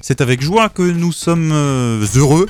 C'est 0.00 0.22
avec 0.22 0.40
joie 0.40 0.70
que 0.70 0.80
nous 0.80 1.12
sommes 1.12 1.52
euh, 1.52 2.06
heureux 2.14 2.46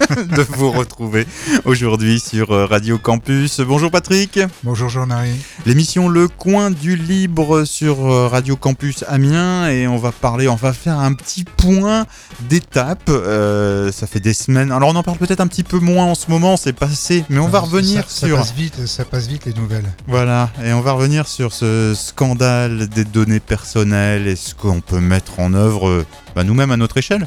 de 0.36 0.42
vous 0.42 0.70
retrouver 0.70 1.26
aujourd'hui 1.64 2.20
sur 2.20 2.52
euh, 2.52 2.66
Radio 2.66 2.98
Campus. 2.98 3.60
Bonjour 3.60 3.90
Patrick. 3.90 4.38
Bonjour 4.62 4.88
Jean-Marie. 4.88 5.34
L'émission 5.66 6.08
Le 6.08 6.28
Coin 6.28 6.70
du 6.70 6.96
Libre 6.96 7.64
sur 7.64 8.06
euh, 8.06 8.28
Radio 8.28 8.56
Campus 8.56 9.04
Amiens 9.08 9.68
et 9.68 9.86
on 9.86 9.96
va 9.96 10.12
parler, 10.12 10.48
on 10.48 10.54
va 10.54 10.72
faire 10.72 10.98
un 10.98 11.12
petit 11.14 11.44
point 11.44 12.06
d'étape. 12.48 13.08
Euh, 13.08 13.92
ça 13.92 14.06
fait 14.06 14.20
des 14.20 14.34
semaines. 14.34 14.72
Alors 14.72 14.90
on 14.90 14.96
en 14.96 15.02
parle 15.02 15.18
peut-être 15.18 15.40
un 15.40 15.46
petit 15.46 15.64
peu 15.64 15.78
moins 15.78 16.06
en 16.06 16.14
ce 16.14 16.30
moment, 16.30 16.56
c'est 16.56 16.72
passé, 16.72 17.24
mais 17.28 17.38
on 17.38 17.48
va 17.48 17.60
revenir 17.60 18.08
ça, 18.08 18.26
sur. 18.26 18.36
Ça 18.36 18.42
passe 18.42 18.54
vite, 18.54 18.86
ça 18.86 19.04
passe 19.04 19.26
vite 19.26 19.46
les 19.46 19.54
nouvelles. 19.54 19.90
Voilà, 20.06 20.50
et 20.64 20.72
on 20.72 20.80
va 20.80 20.92
revenir 20.92 21.26
sur 21.28 21.52
ce 21.52 21.94
scandale 21.94 22.88
des 22.88 23.04
données 23.04 23.40
personnelles 23.40 24.26
et 24.26 24.36
ce 24.36 24.54
qu'on 24.54 24.80
peut 24.80 25.00
mettre 25.00 25.40
en 25.40 25.54
œuvre 25.54 26.04
bah, 26.34 26.44
nous-mêmes 26.44 26.70
à 26.70 26.76
notre 26.76 26.98
échelle. 26.98 27.26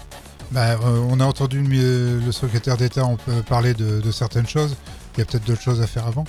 Bah, 0.52 0.72
euh, 0.74 1.06
on 1.10 1.20
a 1.20 1.26
entendu 1.26 1.62
le, 1.62 2.32
secrétaire 2.32 2.78
d'État 2.78 3.06
on 3.06 3.18
peut 3.18 3.42
parler 3.42 3.74
de, 3.74 4.02
de 4.02 4.12
certaines 4.12 4.48
choses. 4.48 4.76
Il 5.16 5.20
y 5.20 5.22
a 5.24 5.26
peut-être 5.26 5.46
d'autres 5.46 5.62
choses 5.62 5.82
à 5.82 5.88
faire 5.88 6.08
avant. 6.08 6.26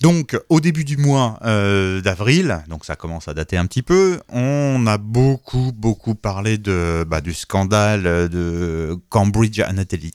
Donc, 0.00 0.38
au 0.48 0.60
début 0.60 0.84
du 0.84 0.96
mois 0.96 1.38
euh, 1.44 2.00
d'avril, 2.00 2.64
donc 2.68 2.86
ça 2.86 2.96
commence 2.96 3.28
à 3.28 3.34
dater 3.34 3.58
un 3.58 3.66
petit 3.66 3.82
peu, 3.82 4.20
on 4.30 4.86
a 4.86 4.96
beaucoup, 4.96 5.72
beaucoup 5.74 6.14
parlé 6.14 6.56
de, 6.56 7.04
bah, 7.06 7.20
du 7.20 7.34
scandale 7.34 8.04
de 8.30 8.98
Cambridge 9.10 9.60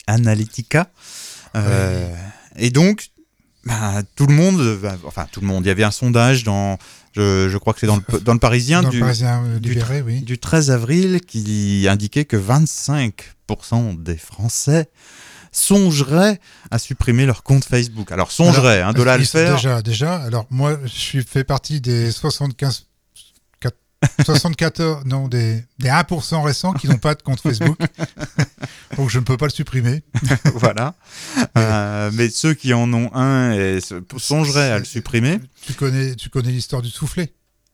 Analytica. 0.08 0.90
Euh, 1.56 2.10
Et 2.58 2.72
donc, 2.72 3.10
bah, 3.66 4.02
tout 4.16 4.26
le 4.26 4.34
monde, 4.34 4.80
enfin 5.06 5.28
tout 5.32 5.42
le 5.42 5.48
monde, 5.48 5.64
il 5.66 5.68
y 5.68 5.72
avait 5.72 5.84
un 5.84 5.92
sondage 5.92 6.44
dans, 6.44 6.80
je, 7.16 7.48
je 7.50 7.58
crois 7.58 7.74
que 7.74 7.80
c'est 7.80 7.88
dans 7.88 7.98
le, 7.98 8.20
dans 8.20 8.34
le 8.34 8.40
Parisien, 8.40 8.82
Dans 8.84 8.90
du, 8.90 8.98
le 8.98 9.04
Parisien 9.04 9.44
euh, 9.46 9.60
du- 9.60 9.70
libéré, 9.70 10.02
oui. 10.02 10.22
du 10.22 10.38
13 10.38 10.72
avril 10.72 11.22
qui 11.22 11.88
indiquait 11.90 12.26
que 12.26 12.38
25% 12.38 14.02
des 14.02 14.18
Français 14.18 14.90
songeraient 15.52 16.40
à 16.72 16.80
supprimer 16.80 17.26
leur 17.26 17.44
compte 17.44 17.64
Facebook. 17.66 18.12
Alors 18.12 18.32
songeraient, 18.32 18.82
hein, 18.82 18.92
de 18.94 19.02
là 19.04 19.14
à 19.14 19.18
le 19.18 19.24
faire. 19.24 19.56
Déjà, 19.56 19.82
déjà? 19.82 20.16
Alors 20.18 20.46
moi, 20.50 20.78
je 20.86 21.22
fait 21.22 21.44
partie 21.46 21.80
des 21.82 22.12
75, 22.12 22.80
4 22.80 22.86
74, 24.24 25.06
non, 25.06 25.28
des, 25.28 25.64
des 25.80 25.90
1% 25.90 26.44
récents 26.44 26.74
qui 26.74 26.88
n'ont 26.88 26.98
pas 26.98 27.16
de 27.16 27.22
compte 27.22 27.42
Facebook. 27.42 27.78
Donc 28.98 29.10
je 29.10 29.20
ne 29.20 29.24
peux 29.24 29.38
pas 29.38 29.46
le 29.46 29.52
supprimer. 29.52 30.04
voilà. 30.56 30.96
Euh, 31.58 32.12
mais 32.14 32.30
ceux 32.30 32.54
qui 32.54 32.74
en 32.74 32.92
ont 32.94 33.14
un 33.14 33.54
et 33.54 33.80
songeraient 34.18 34.72
à 34.72 34.80
le 34.80 34.86
supprimer. 34.86 35.40
Tu 35.66 35.74
connais, 35.74 36.16
tu 36.16 36.30
connais 36.30 36.52
l'histoire 36.52 36.82
du 36.82 36.90
soufflet? 36.90 37.34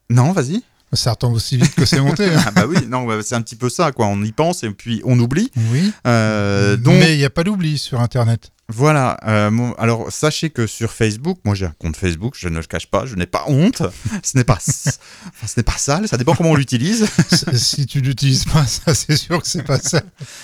Non, 0.09 0.31
vas-y. 0.31 0.63
Ça 0.93 1.11
retombe 1.11 1.33
aussi 1.33 1.57
vite 1.57 1.73
que 1.75 1.85
c'est 1.85 2.01
monté. 2.01 2.25
hein. 2.25 2.41
Ah 2.45 2.51
bah 2.51 2.65
oui, 2.67 2.77
non, 2.87 3.05
bah, 3.05 3.19
c'est 3.23 3.35
un 3.35 3.41
petit 3.41 3.55
peu 3.55 3.69
ça, 3.69 3.91
quoi. 3.91 4.07
On 4.07 4.21
y 4.23 4.31
pense 4.31 4.63
et 4.63 4.69
puis 4.71 5.01
on 5.05 5.17
oublie. 5.19 5.49
Oui. 5.71 5.91
Euh, 6.05 6.75
donc 6.75 6.95
Mais 6.95 7.13
il 7.13 7.17
n'y 7.17 7.23
a 7.25 7.29
pas 7.29 7.43
d'oubli 7.43 7.77
sur 7.77 8.01
Internet. 8.01 8.51
voilà. 8.67 9.17
euh, 9.27 9.71
alors 9.77 10.11
sachez 10.11 10.49
que 10.49 10.67
sur 10.67 10.91
Facebook, 10.91 11.39
moi 11.45 11.55
j'ai 11.55 11.65
un 11.65 11.73
compte 11.79 11.95
Facebook, 11.95 12.35
je 12.37 12.49
ne 12.49 12.57
le 12.57 12.63
cache 12.63 12.87
pas, 12.87 13.05
je 13.05 13.15
n'ai 13.15 13.25
pas 13.25 13.43
honte. 13.47 13.81
Ce 14.23 14.37
n'est 14.37 14.43
pas, 14.43 14.55
enfin, 14.55 15.47
ce 15.47 15.53
n'est 15.57 15.63
pas 15.63 15.77
sale. 15.77 16.07
Ça 16.09 16.17
dépend 16.17 16.35
comment 16.35 16.51
on 16.51 16.55
l'utilise. 16.55 17.05
si 17.53 17.85
tu 17.85 18.01
l'utilises 18.01 18.43
pas, 18.45 18.65
ça 18.65 18.93
c'est 18.93 19.15
sûr 19.15 19.41
que 19.41 19.47
c'est 19.47 19.63
pas 19.63 19.79
ça. 19.79 20.01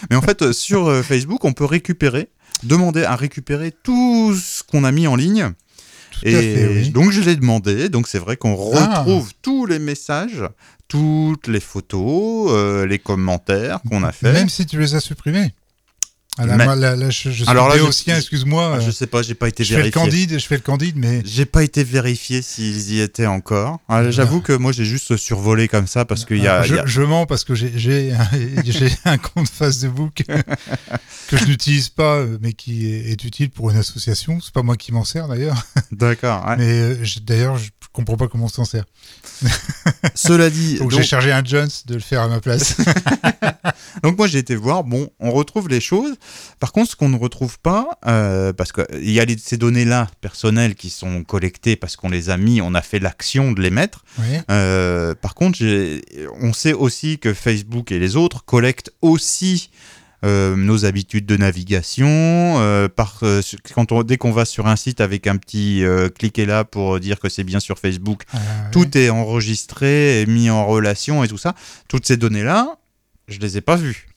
Mais 0.10 0.16
en 0.16 0.22
fait, 0.22 0.42
euh, 0.42 0.54
sur 0.54 1.04
Facebook, 1.04 1.44
on 1.44 1.52
peut 1.54 1.66
récupérer, 1.66 2.30
demander 2.64 3.04
à 3.04 3.16
récupérer 3.18 3.72
tout 3.84 4.34
ce 4.34 4.64
qu'on 4.64 4.84
a 4.86 4.92
mis 4.94 5.08
en 5.08 5.16
ligne. 5.18 5.52
Tout 6.22 6.28
à 6.28 6.30
Et 6.32 6.56
fait, 6.56 6.68
oui. 6.68 6.90
donc 6.90 7.12
je 7.12 7.22
l'ai 7.22 7.36
demandé, 7.36 7.90
donc 7.90 8.08
c'est 8.08 8.20
vrai 8.20 8.38
qu'on 8.38 8.56
Ah. 8.76 9.00
retrouve 9.02 9.32
tous 9.42 9.66
les 9.66 9.80
messages, 9.80 10.44
toutes 10.88 11.48
les 11.48 11.60
photos, 11.60 12.50
euh, 12.52 12.86
les 12.86 13.00
commentaires 13.00 13.80
qu'on 13.90 14.04
a 14.04 14.12
fait. 14.12 14.32
Même 14.34 14.50
si 14.50 14.66
tu 14.66 14.80
les 14.80 14.96
as 14.96 15.00
supprimés. 15.00 15.54
Alors, 16.40 16.56
Mais- 16.58 16.66
là, 16.76 16.96
là, 16.96 17.10
je, 17.10 17.30
je 17.30 17.44
suis 17.44 17.48
Alors 17.48 17.68
là, 17.68 17.76
je- 17.78 18.12
excuse-moi. 18.12 18.76
Ah, 18.78 18.80
je 18.80 18.92
sais 18.92 19.08
pas, 19.08 19.22
j'ai 19.24 19.34
pas 19.34 19.48
été 19.48 19.64
je 19.64 19.70
fais 19.70 19.76
le 19.78 19.82
vérifié. 19.84 20.02
candide, 20.02 20.40
je 20.40 20.46
fais 20.46 20.56
le 20.56 20.62
candide, 20.62 20.96
mais 20.98 21.22
J'ai 21.26 21.46
pas 21.46 21.64
été 21.64 21.84
vérifié 21.84 22.42
s'ils 22.42 22.92
y 22.94 23.00
étaient 23.02 23.26
encore. 23.26 23.80
Ah, 23.90 24.10
J'avoue 24.12 24.42
que 24.42 24.54
moi 24.54 24.72
j'ai 24.72 24.86
juste 24.86 25.18
survolé 25.18 25.68
comme 25.68 25.88
ça 25.88 26.06
parce 26.06 26.26
qu'il 26.26 26.38
y 26.44 26.48
a, 26.48 26.56
Alors, 26.56 26.66
je, 26.66 26.74
il 26.74 26.78
y 26.78 26.80
a- 26.80 26.86
je 26.86 27.02
mens 27.02 27.26
parce 27.26 27.44
que 27.44 27.56
j'ai- 27.56 28.14
un, 29.06 29.18
compte 29.18 29.50
Facebook 29.50 30.24
que 31.28 31.38
je 31.38 31.46
n'utilise 31.46 31.90
pas, 31.90 32.18
euh, 32.18 32.38
mais 32.42 32.54
qui 32.54 32.88
est, 32.92 33.12
est 33.12 33.24
utile 33.24 33.50
pour 33.50 33.70
une 33.72 33.78
association. 33.78 34.40
C'est 34.42 34.54
pas 34.54 34.64
moi 34.64 34.76
qui 34.78 34.92
m'en 34.92 35.04
sers 35.04 35.28
d'ailleurs. 35.28 35.62
D'accord. 35.92 36.46
ouais. 36.48 36.56
Mais 36.58 36.66
euh, 36.80 37.04
je- 37.04 37.20
d'ailleurs, 37.20 37.58
je 37.58 37.70
comprends 37.94 38.16
pas 38.18 38.28
comment 38.28 38.46
on 38.46 38.50
s'en 38.50 38.66
sert. 38.66 38.84
Cela 40.14 40.50
dit, 40.52 40.78
Donc, 40.78 40.92
donc, 40.92 41.00
j'ai 41.00 41.06
chargé 41.08 41.32
un 41.32 41.44
Jones 41.44 41.70
de 41.88 41.96
le 41.96 42.00
faire 42.00 42.22
à 42.22 42.28
ma 42.28 42.40
place. 42.40 42.76
Donc 44.04 44.18
moi 44.18 44.28
j'ai 44.28 44.40
été 44.40 44.56
voir, 44.56 44.84
bon, 44.84 45.10
on 45.20 45.32
retrouve 45.32 45.70
les 45.70 45.80
choses. 45.82 46.16
Par 46.60 46.72
contre, 46.72 46.92
ce 46.92 46.96
qu'on 46.96 47.10
ne 47.10 47.18
retrouve 47.18 47.60
pas, 47.60 47.98
euh, 48.06 48.54
parce 48.54 48.72
qu'il 48.72 49.12
y 49.12 49.20
a 49.20 49.26
les- 49.26 49.38
ces 49.38 49.58
données-là 49.58 50.08
personnelles 50.22 50.76
qui 50.76 50.90
sont 50.90 51.24
collectées 51.24 51.76
parce 51.76 51.96
qu'on 51.96 52.10
les 52.10 52.30
a 52.30 52.38
mis, 52.38 52.62
on 52.62 52.74
a 52.76 52.82
fait 52.82 53.00
l'action 53.00 53.52
de 53.52 53.62
les 53.62 53.70
mettre. 53.72 54.04
oui. 54.20 54.26
Euh, 54.50 55.14
par 55.16 55.36
contre, 55.36 55.60
on 56.42 56.54
sait 56.54 56.74
aussi 56.74 57.18
que 57.20 57.34
Facebook 57.34 57.92
et 57.92 58.00
les 58.00 58.16
autres 58.16 58.44
collectent 58.46 58.92
aussi 59.02 59.70
euh, 60.26 60.56
nos 60.56 60.84
habitudes 60.84 61.28
de 61.28 61.38
navigation. 61.38 62.08
euh, 62.10 62.88
par, 62.90 63.20
euh, 63.22 63.42
quand 63.76 63.92
on, 63.92 64.02
dès 64.04 64.18
qu'on 64.18 64.32
va 64.32 64.46
sur 64.46 64.66
un 64.68 64.76
site 64.76 65.00
avec 65.00 65.28
un 65.28 65.38
petit 65.38 65.84
cliquez 66.18 66.46
là 66.48 66.64
pour 66.64 67.00
dire 67.00 67.20
que 67.20 67.30
c'est 67.30 67.44
bien 67.44 67.60
sur 67.60 67.78
Facebook, 67.78 68.24
Euh, 68.34 68.38
tout 68.72 68.98
est 68.98 69.10
enregistré 69.10 70.22
et 70.22 70.26
mis 70.26 70.50
en 70.50 70.66
relation 70.66 71.24
et 71.24 71.28
tout 71.28 71.38
ça. 71.38 71.54
Toutes 71.88 72.08
ces 72.08 72.18
données-là, 72.18 72.78
je 73.28 73.40
les 73.40 73.58
ai 73.58 73.62
pas 73.62 73.76
vues. 73.76 74.08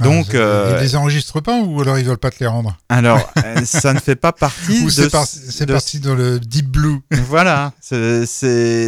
Donc, 0.00 0.26
Ah, 0.32 0.36
euh, 0.36 0.76
Ils 0.80 0.82
les 0.82 0.96
enregistrent 0.96 1.40
pas 1.42 1.60
ou 1.60 1.80
alors 1.80 1.98
ils 1.98 2.04
veulent 2.04 2.18
pas 2.18 2.30
te 2.30 2.40
les 2.40 2.46
rendre 2.48 2.76
Alors, 2.88 3.32
euh, 3.44 3.64
ça 3.64 3.92
ne 3.94 4.00
fait 4.00 4.16
pas 4.16 4.32
partie 4.32 4.80
Ou 4.82 4.86
de... 4.86 4.90
c'est 4.90 5.10
par- 5.10 5.24
de- 5.24 5.72
parti 5.72 6.00
dans 6.00 6.14
le 6.16 6.40
Deep 6.40 6.66
Blue 6.68 6.98
Voilà, 7.28 7.72
c'est, 7.80 8.26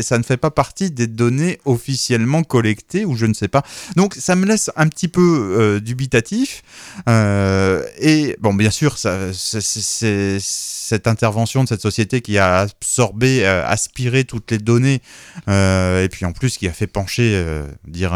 ça 0.02 0.18
ne 0.18 0.22
fait 0.24 0.36
pas 0.36 0.50
partie 0.50 0.90
des 0.90 1.06
données 1.06 1.60
officiellement 1.64 2.42
collectées 2.42 3.04
ou 3.04 3.16
je 3.16 3.26
ne 3.26 3.34
sais 3.34 3.48
pas. 3.48 3.62
Donc 3.94 4.14
ça 4.18 4.34
me 4.34 4.46
laisse 4.46 4.70
un 4.76 4.88
petit 4.88 5.08
peu 5.08 5.20
euh, 5.58 5.80
dubitatif. 5.80 6.62
Euh, 7.08 7.84
et 8.00 8.36
bon, 8.40 8.54
bien 8.54 8.70
sûr, 8.70 8.98
ça, 8.98 9.32
c'est, 9.32 10.38
cette 10.40 11.06
intervention 11.06 11.62
de 11.64 11.68
cette 11.68 11.82
société 11.82 12.20
qui 12.20 12.38
a 12.38 12.60
absorbé, 12.60 13.44
euh, 13.46 13.64
aspiré 13.66 14.24
toutes 14.24 14.50
les 14.50 14.58
données, 14.58 15.02
euh, 15.48 16.02
et 16.04 16.08
puis 16.08 16.24
en 16.24 16.32
plus 16.32 16.56
qui 16.58 16.68
a 16.68 16.72
fait 16.72 16.86
pencher, 16.86 17.32
euh, 17.34 17.66
dire 17.86 18.12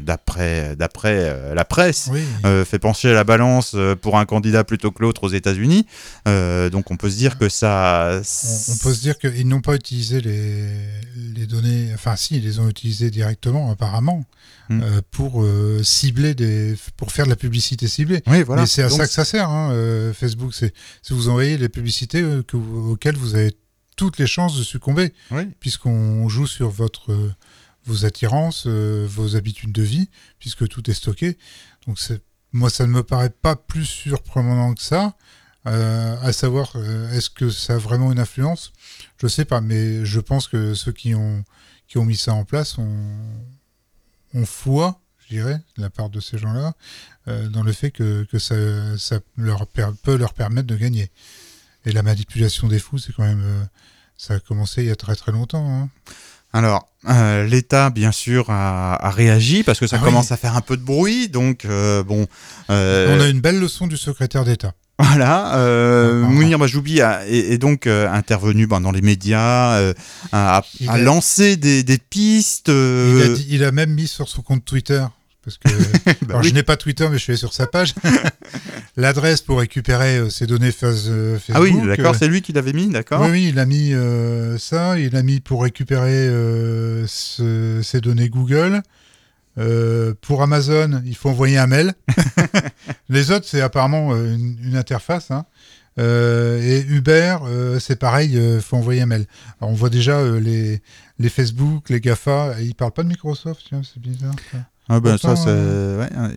d'après, 0.00 0.76
d'après 0.76 1.54
la 1.54 1.64
presse. 1.64 2.08
Oui. 2.12 2.22
Euh, 2.44 2.64
fait 2.64 2.78
pencher 2.78 3.12
la 3.12 3.24
balance 3.24 3.72
euh, 3.74 3.94
pour 3.96 4.18
un 4.18 4.24
candidat 4.24 4.64
plutôt 4.64 4.90
que 4.90 5.02
l'autre 5.02 5.24
aux 5.24 5.28
États-Unis. 5.30 5.86
Euh, 6.28 6.70
donc 6.70 6.90
on 6.90 6.96
peut 6.96 7.10
se 7.10 7.16
dire 7.16 7.38
que 7.38 7.48
ça. 7.48 8.10
On, 8.14 8.72
on 8.72 8.76
peut 8.76 8.94
se 8.94 9.00
dire 9.00 9.18
qu'ils 9.18 9.48
n'ont 9.48 9.60
pas 9.60 9.74
utilisé 9.74 10.20
les, 10.20 10.66
les 11.34 11.46
données, 11.46 11.90
enfin 11.94 12.16
si, 12.16 12.36
ils 12.36 12.44
les 12.44 12.58
ont 12.58 12.68
utilisées 12.68 13.10
directement 13.10 13.70
apparemment, 13.70 14.24
Hmm. 14.68 14.80
euh, 14.84 15.00
pour 15.10 15.44
cibler 15.82 16.34
des, 16.34 16.76
pour 16.96 17.10
faire 17.10 17.24
de 17.24 17.30
la 17.30 17.36
publicité 17.36 17.88
ciblée. 17.88 18.22
Oui, 18.28 18.42
voilà. 18.44 18.62
Mais 18.62 18.68
c'est 18.68 18.82
à 18.84 18.88
Donc, 18.88 18.98
ça 18.98 19.06
que 19.06 19.12
ça 19.12 19.24
sert, 19.24 19.48
hein, 19.50 20.12
Facebook. 20.14 20.54
C'est 20.54 20.72
si 21.02 21.12
vous 21.12 21.28
envoyez 21.28 21.58
les 21.58 21.68
publicités 21.68 22.22
que 22.46 22.56
auxquelles 22.56 23.16
vous 23.16 23.34
avez 23.34 23.52
toutes 23.96 24.18
les 24.18 24.26
chances 24.28 24.56
de 24.56 24.62
succomber, 24.62 25.12
Oui. 25.32 25.42
puisqu'on 25.58 26.28
joue 26.28 26.46
sur 26.46 26.70
votre 26.70 27.12
vos 27.84 28.04
attirances, 28.04 28.64
euh, 28.66 29.06
vos 29.08 29.36
habitudes 29.36 29.72
de 29.72 29.82
vie, 29.82 30.08
puisque 30.38 30.68
tout 30.68 30.88
est 30.90 30.94
stocké. 30.94 31.38
Donc 31.86 31.98
c'est 31.98 32.22
moi, 32.52 32.68
ça 32.68 32.86
ne 32.86 32.92
me 32.92 33.02
paraît 33.02 33.30
pas 33.30 33.56
plus 33.56 33.86
surprenant 33.86 34.74
que 34.74 34.82
ça. 34.82 35.16
Euh, 35.66 36.16
à 36.20 36.32
savoir, 36.32 36.72
euh, 36.74 37.10
est-ce 37.12 37.30
que 37.30 37.48
ça 37.48 37.74
a 37.74 37.78
vraiment 37.78 38.12
une 38.12 38.18
influence? 38.18 38.72
Je 39.18 39.26
sais 39.26 39.44
pas, 39.44 39.60
mais 39.60 40.04
je 40.04 40.20
pense 40.20 40.48
que 40.48 40.74
ceux 40.74 40.92
qui 40.92 41.14
ont 41.14 41.44
qui 41.86 41.98
ont 41.98 42.04
mis 42.04 42.16
ça 42.16 42.32
en 42.32 42.44
place 42.44 42.78
ont, 42.78 43.16
ont 44.34 44.46
foi, 44.46 45.00
je 45.18 45.34
dirais, 45.34 45.60
de 45.76 45.82
la 45.82 45.90
part 45.90 46.08
de 46.08 46.20
ces 46.20 46.38
gens-là, 46.38 46.74
euh, 47.28 47.48
dans 47.50 47.62
le 47.62 47.72
fait 47.72 47.90
que, 47.90 48.24
que 48.24 48.38
ça, 48.38 48.54
ça 48.96 49.20
leur 49.36 49.66
peut 49.66 50.16
leur 50.16 50.32
permettre 50.32 50.66
de 50.66 50.76
gagner. 50.76 51.10
Et 51.84 51.92
la 51.92 52.02
manipulation 52.02 52.66
des 52.66 52.78
fous, 52.78 52.96
c'est 52.98 53.12
quand 53.12 53.24
même, 53.24 53.42
euh, 53.42 53.64
ça 54.16 54.34
a 54.34 54.40
commencé 54.40 54.82
il 54.82 54.88
y 54.88 54.90
a 54.90 54.96
très 54.96 55.16
très 55.16 55.32
longtemps. 55.32 55.68
hein. 55.70 55.90
Alors, 56.52 56.86
euh, 57.08 57.46
l'État, 57.46 57.90
bien 57.90 58.12
sûr, 58.12 58.46
a, 58.50 58.94
a 58.96 59.10
réagi 59.10 59.62
parce 59.62 59.80
que 59.80 59.86
ça 59.86 59.96
Ah 59.98 60.02
oui. 60.02 60.08
commence 60.10 60.32
à 60.32 60.36
faire 60.36 60.56
un 60.56 60.60
peu 60.60 60.76
de 60.76 60.82
bruit. 60.82 61.28
Donc, 61.28 61.64
euh, 61.64 62.02
bon. 62.02 62.26
euh, 62.70 63.16
On 63.16 63.20
a 63.20 63.28
une 63.28 63.40
belle 63.40 63.58
leçon 63.58 63.86
du 63.86 63.96
secrétaire 63.96 64.44
d'État. 64.44 64.72
Voilà, 64.98 65.56
euh, 65.56 66.22
Ah, 66.24 66.28
Mounir 66.28 66.58
Majoubi 66.58 67.00
a, 67.00 67.26
est, 67.26 67.52
est 67.54 67.58
donc 67.58 67.86
euh, 67.86 68.08
intervenu 68.10 68.66
ben, 68.66 68.80
dans 68.80 68.92
les 68.92 69.00
médias, 69.00 69.72
euh, 69.78 69.94
a, 70.32 70.62
Il 70.78 70.88
a 70.90 70.92
a- 70.92 70.98
lancé 70.98 71.56
des, 71.56 71.82
des 71.82 71.98
pistes. 71.98 72.68
Il, 72.68 73.22
a 73.22 73.28
dit- 73.34 73.46
il 73.48 73.64
a 73.64 73.72
même 73.72 73.90
mis 73.94 74.06
sur 74.06 74.28
son 74.28 74.42
compte 74.42 74.64
Twitter 74.64 75.02
parce 75.44 75.58
que 75.58 75.68
Bah 76.04 76.14
alors, 76.30 76.40
oui. 76.42 76.48
je 76.48 76.54
n'ai 76.54 76.62
pas 76.62 76.76
Twitter, 76.76 77.08
mais 77.10 77.18
je 77.18 77.22
suis 77.22 77.30
allé 77.32 77.38
sur 77.38 77.52
sa 77.52 77.66
page. 77.66 77.94
L'adresse 78.96 79.40
pour 79.40 79.58
récupérer 79.60 80.18
euh, 80.18 80.28
ces 80.30 80.46
données 80.46 80.72
phase, 80.72 81.06
euh, 81.08 81.38
Facebook. 81.38 81.56
Ah 81.56 81.60
oui, 81.60 81.86
d'accord, 81.86 82.14
euh, 82.14 82.16
c'est 82.18 82.28
lui 82.28 82.42
qui 82.42 82.52
l'avait 82.52 82.72
mis, 82.72 82.88
d'accord 82.88 83.22
Oui, 83.22 83.30
oui, 83.30 83.46
il 83.48 83.58
a 83.58 83.64
mis 83.66 83.92
ça. 84.58 84.98
Il 84.98 85.16
a 85.16 85.22
mis 85.22 85.40
pour 85.40 85.62
récupérer 85.62 86.26
ce- 87.06 87.80
ces 87.82 88.00
données 88.00 88.28
Google. 88.28 88.82
Euh, 89.58 90.14
pour 90.22 90.42
Amazon, 90.42 91.02
il 91.04 91.14
faut 91.14 91.28
envoyer 91.28 91.58
un 91.58 91.66
mail. 91.66 91.92
Les 93.10 93.30
autres, 93.30 93.46
c'est 93.46 93.60
apparemment 93.60 94.14
une, 94.16 94.56
une 94.64 94.76
interface. 94.76 95.30
hein. 95.30 95.44
Euh, 95.98 96.58
et 96.62 96.80
Uber, 96.88 97.36
euh, 97.44 97.78
c'est 97.78 97.96
pareil, 97.96 98.32
il 98.32 98.62
faut 98.62 98.78
envoyer 98.78 99.02
un 99.02 99.06
mail. 99.06 99.26
Alors, 99.60 99.70
on 99.72 99.74
voit 99.74 99.90
déjà 99.90 100.22
les, 100.40 100.80
les 101.18 101.28
Facebook, 101.28 101.90
les 101.90 102.00
GAFA. 102.00 102.54
Ils 102.62 102.74
parlent 102.74 102.92
pas 102.92 103.02
de 103.02 103.08
Microsoft, 103.08 103.60
c'est 103.70 104.00
bizarre. 104.00 104.34
ça. 104.50 104.58
Ah 104.94 105.00
ben 105.00 105.16
ça, 105.16 105.32
euh, 105.46 105.98
ouais, 105.98 106.10
ouais. 106.14 106.36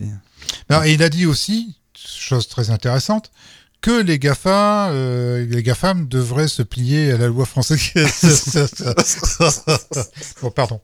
Non, 0.70 0.82
et 0.82 0.94
il 0.94 1.02
a 1.02 1.10
dit 1.10 1.26
aussi, 1.26 1.76
chose 1.94 2.48
très 2.48 2.70
intéressante, 2.70 3.30
que 3.82 4.00
les 4.00 4.18
GAFA, 4.18 4.88
euh, 4.88 5.44
les 5.44 5.62
GAFAM 5.62 6.08
devraient 6.08 6.48
se 6.48 6.62
plier 6.62 7.12
à 7.12 7.18
la 7.18 7.26
loi 7.26 7.44
française. 7.44 7.92
bon, 10.42 10.50
pardon. 10.50 10.80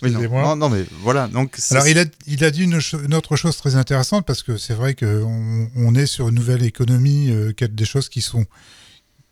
Oui, 0.00 0.12
non. 0.12 0.30
Non, 0.30 0.56
non, 0.56 0.70
mais 0.70 0.86
voilà, 1.02 1.28
donc... 1.28 1.58
Alors, 1.72 1.86
il 1.86 1.98
a, 1.98 2.06
il 2.26 2.42
a 2.42 2.50
dit 2.50 2.64
une, 2.64 2.80
autre 3.14 3.36
chose 3.36 3.58
très 3.58 3.76
intéressante 3.76 4.24
parce 4.24 4.42
que 4.42 4.56
c'est 4.56 4.72
vrai 4.72 4.94
qu'on 4.94 5.68
on 5.76 5.94
est 5.94 6.06
sur 6.06 6.30
une 6.30 6.36
nouvelle 6.36 6.64
économie, 6.64 7.30
euh, 7.30 7.52
qui 7.52 7.64
a 7.64 7.68
des 7.68 7.84
choses 7.84 8.08
qui 8.08 8.22
sont, 8.22 8.46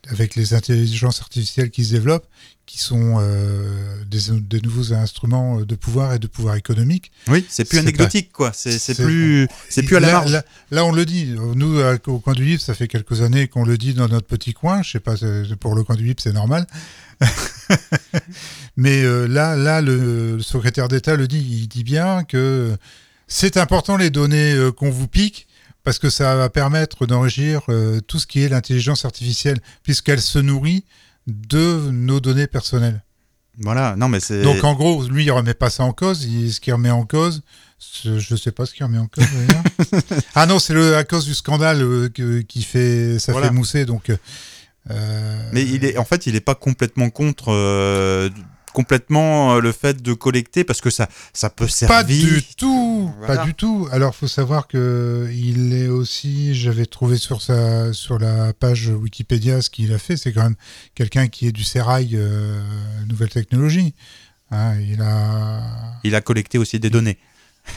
avec 0.09 0.35
les 0.35 0.53
intelligences 0.53 1.21
artificielles 1.21 1.71
qui 1.71 1.85
se 1.85 1.93
développent, 1.93 2.27
qui 2.65 2.77
sont 2.77 3.17
euh, 3.19 4.03
des, 4.05 4.39
des 4.39 4.61
nouveaux 4.61 4.93
instruments 4.93 5.61
de 5.61 5.75
pouvoir 5.75 6.13
et 6.13 6.19
de 6.19 6.27
pouvoir 6.27 6.55
économique. 6.55 7.11
Oui, 7.27 7.45
c'est 7.49 7.65
plus 7.65 7.79
anecdotique, 7.79 8.31
quoi. 8.31 8.51
C'est 8.53 8.95
plus... 8.95 9.47
C'est 9.69 9.83
plus 9.83 9.95
à 9.95 9.99
la 9.99 10.07
là, 10.07 10.13
marge. 10.13 10.31
Là, 10.31 10.43
là, 10.71 10.85
on 10.85 10.91
le 10.91 11.05
dit. 11.05 11.35
Nous, 11.55 11.79
au 12.07 12.19
coin 12.19 12.33
du 12.33 12.45
livre, 12.45 12.61
ça 12.61 12.73
fait 12.73 12.87
quelques 12.87 13.21
années 13.21 13.47
qu'on 13.47 13.65
le 13.65 13.77
dit 13.77 13.93
dans 13.93 14.07
notre 14.07 14.27
petit 14.27 14.53
coin. 14.53 14.83
Je 14.83 14.91
sais 14.91 14.99
pas, 14.99 15.15
pour 15.59 15.75
le 15.75 15.83
coin 15.83 15.95
du 15.95 16.03
livre, 16.03 16.19
c'est 16.19 16.33
normal. 16.33 16.67
Mais 18.77 19.03
euh, 19.03 19.27
là, 19.27 19.55
là, 19.55 19.81
le, 19.81 20.37
le 20.37 20.41
secrétaire 20.41 20.87
d'État 20.87 21.15
le 21.15 21.27
dit. 21.27 21.39
Il 21.39 21.67
dit 21.67 21.83
bien 21.83 22.23
que 22.23 22.77
c'est 23.27 23.57
important 23.57 23.97
les 23.97 24.09
données 24.09 24.53
euh, 24.53 24.71
qu'on 24.71 24.89
vous 24.89 25.07
pique 25.07 25.47
parce 25.89 25.97
que 25.97 26.11
ça 26.11 26.35
va 26.35 26.49
permettre 26.51 27.07
d'enrichir 27.07 27.61
euh, 27.69 27.99
tout 27.99 28.19
ce 28.19 28.27
qui 28.27 28.43
est 28.43 28.49
l'intelligence 28.49 29.05
artificielle, 29.05 29.57
puisqu'elle 29.81 30.21
se 30.21 30.37
nourrit 30.37 30.85
de 31.25 31.89
nos 31.89 32.19
données 32.19 32.45
personnelles. 32.45 33.03
Voilà, 33.57 33.95
non, 33.95 34.07
mais 34.07 34.19
c'est... 34.19 34.43
Donc 34.43 34.63
en 34.63 34.75
gros, 34.75 35.01
lui, 35.07 35.23
il 35.25 35.31
remet 35.31 35.55
pas 35.55 35.71
ça 35.71 35.81
en 35.83 35.91
cause. 35.91 36.25
Il- 36.25 36.53
ce 36.53 36.59
qu'il 36.59 36.73
remet 36.73 36.91
en 36.91 37.07
cause, 37.07 37.41
je 38.05 38.35
sais 38.35 38.51
pas 38.51 38.67
ce 38.67 38.75
qu'il 38.75 38.83
remet 38.85 38.99
en 38.99 39.07
cause 39.07 39.25
d'ailleurs. 39.33 39.63
ah 40.35 40.45
non, 40.45 40.59
c'est 40.59 40.93
à 40.93 41.03
cause 41.05 41.25
du 41.25 41.33
scandale 41.33 41.81
euh, 41.81 42.07
que- 42.07 42.41
qui 42.41 42.61
fait 42.61 43.17
ça 43.17 43.31
Voilà. 43.31 43.47
fait 43.47 43.53
mousser. 43.55 43.85
Donc, 43.85 44.11
euh, 44.91 45.49
Mais 45.53 45.63
il 45.63 45.83
est, 45.85 45.97
en 45.97 46.05
fait, 46.05 46.27
il 46.27 46.33
n'est 46.33 46.39
pas 46.39 46.53
complètement 46.53 47.09
contre 47.09 47.45
euh, 47.51 48.29
complètement 48.73 49.55
euh, 49.55 49.59
le 49.61 49.71
fait 49.71 50.01
de 50.01 50.13
collecter 50.13 50.63
parce 50.63 50.81
que 50.81 50.89
ça, 50.89 51.07
ça 51.33 51.49
peut 51.49 51.67
servir. 51.67 51.95
pas 51.97 52.03
du 52.03 52.41
tout, 52.57 53.11
Voilà. 53.19 53.35
pas 53.37 53.45
du 53.45 53.53
tout. 53.53 53.87
Alors 53.91 54.15
faut 54.15 54.27
savoir 54.27 54.67
que 54.67 55.29
il 55.33 55.73
est 55.73 55.87
aussi, 55.87 56.55
j'avais 56.55 56.85
trouvé 56.85 57.17
sur 57.17 57.41
sa 57.41 57.91
sur 57.93 58.19
la 58.19 58.53
page 58.53 58.87
Wikipédia 58.89 59.61
ce 59.61 59.69
qu'il 59.69 59.93
a 59.93 59.97
fait, 59.97 60.17
c'est 60.17 60.31
quand 60.33 60.43
même 60.43 60.55
quelqu'un 60.95 61.27
qui 61.27 61.47
est 61.47 61.51
du 61.51 61.63
sérail 61.63 62.11
euh, 62.15 62.61
nouvelle 63.07 63.29
technologie. 63.29 63.93
Hein, 64.51 64.79
il 64.79 65.01
a 65.01 65.61
Il 66.03 66.15
a 66.15 66.21
collecté 66.21 66.57
aussi 66.57 66.79
des 66.79 66.89
données. 66.89 67.17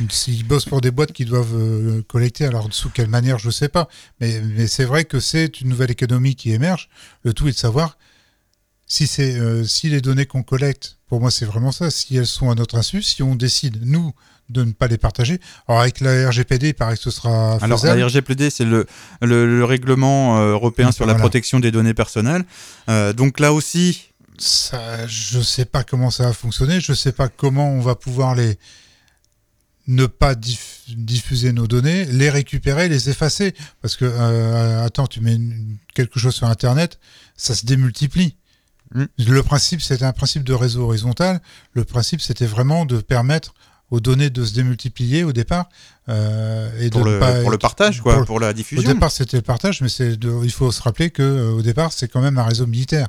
S'ils 0.09 0.47
bossent 0.47 0.65
pour 0.65 0.81
des 0.81 0.91
boîtes 0.91 1.12
qui 1.12 1.27
doivent 1.27 1.55
euh, 1.55 2.03
collecter, 2.09 2.47
alors 2.47 2.69
sous 2.71 2.89
quelle 2.89 3.09
manière, 3.09 3.39
je 3.39 3.49
ne 3.49 3.53
sais 3.53 3.69
pas. 3.69 3.89
Mais, 4.21 4.41
mais 4.41 4.67
c'est 4.67 4.87
vrai 4.87 5.05
que 5.05 5.21
c'est 5.21 5.61
une 5.61 5.69
nouvelle 5.69 5.91
économie 5.91 6.35
qui 6.35 6.53
émerge. 6.53 6.89
Le 7.25 7.35
tout 7.35 7.47
est 7.49 7.53
de 7.53 7.56
savoir 7.56 7.99
si, 8.94 9.06
c'est, 9.06 9.35
euh, 9.39 9.65
si 9.65 9.89
les 9.89 10.00
données 10.03 10.27
qu'on 10.27 10.43
collecte, 10.43 10.99
pour 11.09 11.19
moi 11.23 11.31
c'est 11.31 11.47
vraiment 11.47 11.73
ça, 11.73 11.91
si 11.91 12.15
elles 12.17 12.27
sont 12.27 12.50
à 12.50 12.55
notre 12.55 12.77
insu, 12.77 13.03
si 13.03 13.23
on 13.23 13.35
décide, 13.35 13.79
nous, 13.87 14.12
de 14.50 14.65
ne 14.65 14.73
pas 14.73 14.87
les 14.87 14.99
partager. 14.99 15.41
Alors 15.67 15.81
avec 15.81 16.00
la 16.00 16.29
RGPD, 16.29 16.69
il 16.69 16.75
paraît 16.75 16.97
que 16.97 17.03
ce 17.03 17.11
sera 17.11 17.56
Alors, 17.62 17.79
la 17.87 18.06
RGPD, 18.06 18.50
c'est 18.50 18.67
le, 18.67 18.87
le, 19.23 19.47
le 19.59 19.65
règlement 19.65 20.39
euh, 20.41 20.53
européen 20.53 20.93
sur 20.93 21.06
la 21.06 21.15
protection 21.21 21.59
des 21.59 21.71
données 21.71 21.94
personnelles. 21.94 22.44
Euh, 22.91 23.15
donc 23.15 23.41
là 23.41 23.55
aussi, 23.55 24.11
Ça, 24.39 25.06
je 25.06 25.39
ne 25.39 25.43
sais 25.43 25.65
pas 25.65 25.85
comment 25.85 26.11
ça 26.11 26.25
va 26.25 26.33
fonctionner, 26.35 26.81
je 26.81 26.93
ne 26.93 26.97
sais 26.97 27.12
pas 27.12 27.29
comment 27.29 27.71
on 27.73 27.81
va 27.81 27.94
pouvoir 27.94 28.35
les 28.35 28.59
ne 29.87 30.06
pas 30.06 30.35
diff- 30.35 30.85
diffuser 30.97 31.53
nos 31.53 31.67
données, 31.67 32.05
les 32.05 32.31
récupérer, 32.31 32.89
les 32.89 33.09
effacer. 33.09 33.55
Parce 33.81 33.97
que, 33.97 34.05
euh, 34.05 34.85
attends, 34.85 35.06
tu 35.06 35.21
mets 35.21 35.39
quelque 35.94 36.19
chose 36.21 36.35
sur 36.35 36.47
Internet, 36.47 36.99
ça 37.37 37.55
se 37.55 37.65
démultiplie. 37.67 38.37
Mm. 38.94 39.05
Le 39.19 39.43
principe, 39.43 39.81
c'était 39.83 40.05
un 40.05 40.12
principe 40.12 40.44
de 40.44 40.53
réseau 40.55 40.83
horizontal. 40.85 41.41
Le 41.73 41.85
principe, 41.85 42.21
c'était 42.21 42.47
vraiment 42.47 42.85
de 42.85 43.00
permettre 43.00 43.55
aux 43.91 44.00
données 44.00 44.31
de 44.31 44.44
se 44.44 44.55
démultiplier 44.55 45.23
au 45.25 45.33
départ. 45.33 45.69
euh, 46.09 46.69
et 46.81 46.91
pour 46.91 47.05
de 47.05 47.11
le, 47.11 47.19
pas 47.21 47.41
pour 47.43 47.50
le 47.50 47.59
partage, 47.59 48.00
quoi, 48.00 48.17
pour- 48.17 48.25
pour, 48.27 48.41
la 48.41 48.50
Au 48.50 48.53
diffusion. 48.53 48.93
départ, 48.93 49.12
c'était 49.12 49.37
le 49.37 49.43
partage, 49.43 49.81
mais 49.83 49.89
c'est 49.89 50.17
de- 50.17 50.41
il 50.44 50.50
faut 50.50 50.73
se 50.73 50.83
rappeler 50.83 51.11
que 51.11 51.23
euh, 51.23 51.50
au 51.53 51.62
départ, 51.62 51.93
c'est 51.93 52.09
quand 52.09 52.21
même 52.21 52.39
un 52.39 52.43
réseau 52.44 52.67
militaire. 52.67 53.06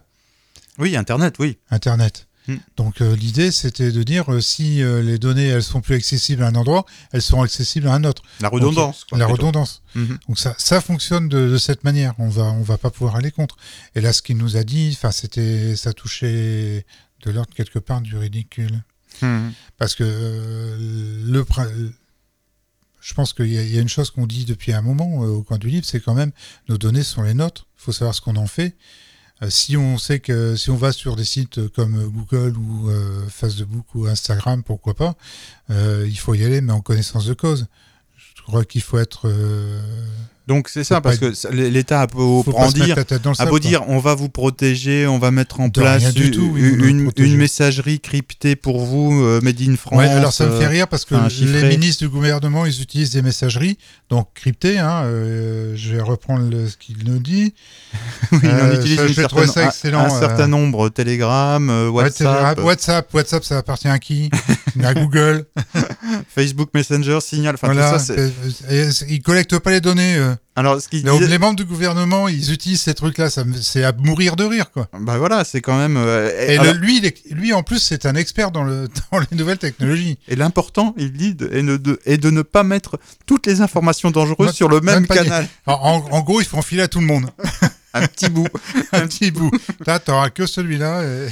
Oui, 0.78 0.96
Internet, 0.96 1.36
oui. 1.40 1.58
Internet. 1.72 2.28
Hmm. 2.48 2.58
Donc 2.76 3.00
euh, 3.02 3.16
l'idée 3.16 3.52
c'était 3.52 3.92
de 3.92 4.04
dire 4.04 4.32
euh, 4.34 4.42
si 4.42 4.82
euh, 4.82 5.02
les 5.02 5.18
données 5.18 5.48
elles 5.48 5.64
sont 5.64 5.80
plus 5.80 5.96
accessibles 5.96 6.44
à 6.44 6.48
un 6.48 6.56
endroit, 6.56 6.86
elles 7.12 7.22
seront 7.22 7.42
accessibles 7.44 7.88
à 7.88 7.94
un 7.94 8.04
autre. 8.04 8.22
La 8.42 8.50
redondance. 8.50 9.06
quoi, 9.06 9.18
la 9.18 9.28
redondance. 9.28 9.82
Mhm. 9.96 10.18
Donc 10.28 10.38
ça, 10.40 10.54
ça 10.58 10.82
fonctionne 10.82 11.30
de, 11.30 11.50
de 11.50 11.58
cette 11.58 11.84
manière. 11.84 12.14
On 12.18 12.28
va 12.30 12.44
on 12.44 12.62
va 12.62 12.78
pas 12.78 12.90
pouvoir 12.90 13.16
aller 13.16 13.32
contre. 13.32 13.56
Et 13.96 14.02
là 14.02 14.12
ce 14.12 14.22
qu'il 14.22 14.38
nous 14.38 14.58
a 14.58 14.64
dit, 14.64 14.92
enfin 14.94 15.12
c'était 15.12 15.76
ça 15.78 15.94
touchait 15.94 16.86
de 17.26 17.32
l'ordre 17.32 17.54
quelque 17.56 17.80
part 17.80 18.02
du 18.02 18.18
ridicule 18.18 18.84
Mhm. 19.22 19.54
parce 19.78 19.94
que 19.94 20.04
le 21.28 21.46
je 23.00 23.14
pense 23.14 23.34
qu'il 23.34 23.48
y, 23.48 23.56
y 23.56 23.78
a 23.78 23.82
une 23.82 23.90
chose 23.90 24.12
qu'on 24.12 24.26
dit 24.26 24.46
depuis 24.46 24.74
un 24.74 24.82
moment 24.82 25.18
au 25.20 25.44
coin 25.44 25.58
du 25.58 25.68
livre, 25.70 25.86
c'est 25.86 26.00
quand 26.00 26.14
même 26.14 26.32
nos 26.70 26.78
données 26.78 27.04
sont 27.04 27.22
les 27.22 27.34
nôtres. 27.34 27.68
Il 27.78 27.84
faut 27.84 27.92
savoir 27.92 28.16
ce 28.16 28.22
qu'on 28.22 28.36
en 28.38 28.48
fait. 28.48 28.76
Euh, 29.42 29.50
si 29.50 29.76
on 29.78 29.98
sait 29.98 30.20
que 30.20 30.56
si 30.56 30.70
on 30.70 30.76
va 30.76 30.92
sur 30.92 31.16
des 31.16 31.26
sites 31.26 31.68
comme 31.70 32.08
Google 32.10 32.56
ou 32.58 32.90
euh, 32.90 33.28
Facebook 33.30 33.96
ou 33.96 34.06
Instagram, 34.06 34.64
pourquoi 34.64 34.94
pas, 34.94 35.16
euh, 35.70 36.06
il 36.08 36.18
faut 36.18 36.34
y 36.34 36.44
aller, 36.44 36.62
mais 36.62 36.74
en 36.74 36.82
connaissance 36.82 37.26
de 37.26 37.34
cause. 37.34 37.68
Je 38.36 38.42
crois 38.44 38.66
qu'il 38.66 38.82
faut 38.82 39.00
être. 39.00 39.32
Euh, 40.50 40.54
Donc 40.54 40.70
c'est 40.70 40.84
ça, 40.84 41.00
parce 41.02 41.18
que 41.18 41.32
l'État 41.52 42.02
a 42.02 42.08
beau 42.08 42.44
dire, 42.74 42.98
a 43.40 43.46
beau 43.46 43.60
dire, 43.60 43.84
on 43.88 44.00
va 44.00 44.14
vous 44.16 44.30
protéger, 44.30 45.08
on 45.08 45.18
va 45.20 45.32
mettre 45.32 45.60
en 45.60 45.70
place 45.70 46.14
du 46.14 46.28
une, 46.28 47.12
tout, 47.12 47.24
messagerie 47.38 48.00
cryptée 48.00 48.56
pour 48.56 48.86
vous, 48.86 49.22
euh, 49.24 49.40
Made 49.42 49.62
in 49.62 49.76
France. 49.76 49.98
Ouais, 50.00 50.08
alors 50.08 50.34
ça 50.34 50.46
me 50.46 50.58
fait 50.60 50.66
euh, 50.66 50.70
rire 50.70 50.88
parce 50.88 51.06
que 51.06 51.16
les 51.46 51.70
ministres 51.70 52.04
du 52.04 52.10
gouvernement, 52.10 52.66
ils 52.66 52.82
utilisent 52.82 53.12
des 53.12 53.22
messageries, 53.22 53.78
donc 54.10 54.28
cryptées. 54.36 54.80
Hein, 54.80 55.04
euh, 55.06 55.74
je 55.76 55.96
vais 55.96 56.02
reprendre 56.02 56.50
le- 56.50 56.68
ce 56.68 56.78
qu'il 56.78 56.98
nous 57.06 57.20
dit. 57.20 57.54
oui, 58.32 58.40
on 58.44 58.48
Euh, 58.48 58.76
utilise 58.80 58.98
ça, 58.98 59.14
certaine- 59.14 59.48
ça 59.48 59.64
un- 59.64 59.68
excellent, 59.68 60.00
un, 60.02 60.16
euh. 60.16 60.20
certain 60.20 60.48
nombre, 60.48 60.90
Telegram, 60.90 61.70
euh, 61.70 61.90
Ouais, 61.90 62.04
WhatsApp, 62.04 62.28
Telegram, 62.38 62.66
WhatsApp, 62.66 63.14
WhatsApp, 63.14 63.44
ça 63.44 63.58
appartient 63.60 63.88
à 63.88 64.00
qui? 64.00 64.30
À 64.84 64.94
Google. 64.94 65.46
Facebook 66.36 66.70
Messenger, 66.74 67.20
Signal, 67.22 67.56
enfin 67.56 67.68
voilà. 67.74 67.92
tout 67.94 68.00
ça. 68.00 68.16
c'est- 68.16 68.32
et 68.70 68.90
ils 69.14 69.22
collectent 69.22 69.60
pas 69.60 69.72
les 69.72 69.82
données. 69.82 70.16
euh. 70.16 70.34
Alors 70.56 70.80
ce 70.80 70.88
qu'il 70.88 71.04
Les, 71.04 71.12
disait, 71.12 71.28
les 71.28 71.38
membres 71.40 71.56
du 71.56 71.66
gouvernement, 71.66 72.28
ils 72.28 72.52
utilisent 72.52 72.82
ces 72.82 72.94
trucs-là. 72.94 73.30
ça 73.30 73.44
C'est 73.62 73.84
à 73.84 73.92
mourir 73.92 74.36
de 74.36 74.44
rire, 74.44 74.72
quoi. 74.72 74.88
bah 75.00 75.18
voilà, 75.18 75.44
c'est 75.44 75.62
quand 75.62 75.78
même. 75.78 75.98
euh, 75.98 76.30
Et 76.48 76.58
alors- 76.58 76.74
le- 76.74 76.80
lui, 76.80 77.04
est- 77.06 77.30
lui, 77.32 77.54
en 77.54 77.64
plus, 77.64 77.80
c'est 77.80 78.06
un 78.06 78.16
expert 78.16 78.52
dans, 78.52 78.64
le, 78.64 78.88
dans 79.12 79.20
les 79.20 79.38
nouvelles 79.38 79.58
technologies. 79.58 80.18
Et 80.28 80.36
l'important, 80.36 80.94
il 80.98 81.12
dit, 81.12 81.34
de- 81.36 81.50
est, 81.52 81.64
ne- 81.64 81.78
de, 81.78 82.30
ne 82.30 82.42
pas 82.44 82.64
mettre 82.64 83.00
toutes 83.26 83.46
les 83.48 83.62
informations 83.62 84.12
dangereuses 84.12 84.52
sur 84.54 84.70
le 84.70 84.80
même 84.82 84.94
même 85.02 85.08
canal. 85.08 85.48
En, 85.66 85.74
en- 85.74 86.12
en 86.16 86.22
gros, 86.22 86.40
il 86.42 86.46
faut 86.48 86.58
enfiler 86.58 86.84
à 86.84 86.88
tout 86.88 87.00
le 87.00 87.08
monde. 87.08 87.30
Un 87.96 88.08
petit 88.08 88.30
bout. 88.30 88.48
un 88.92 89.08
petit 89.08 89.32
bout. 89.32 89.52
Là, 89.86 90.00
t'auras 90.00 90.30
que 90.30 90.46
celui-là. 90.46 91.04
et- 91.04 91.30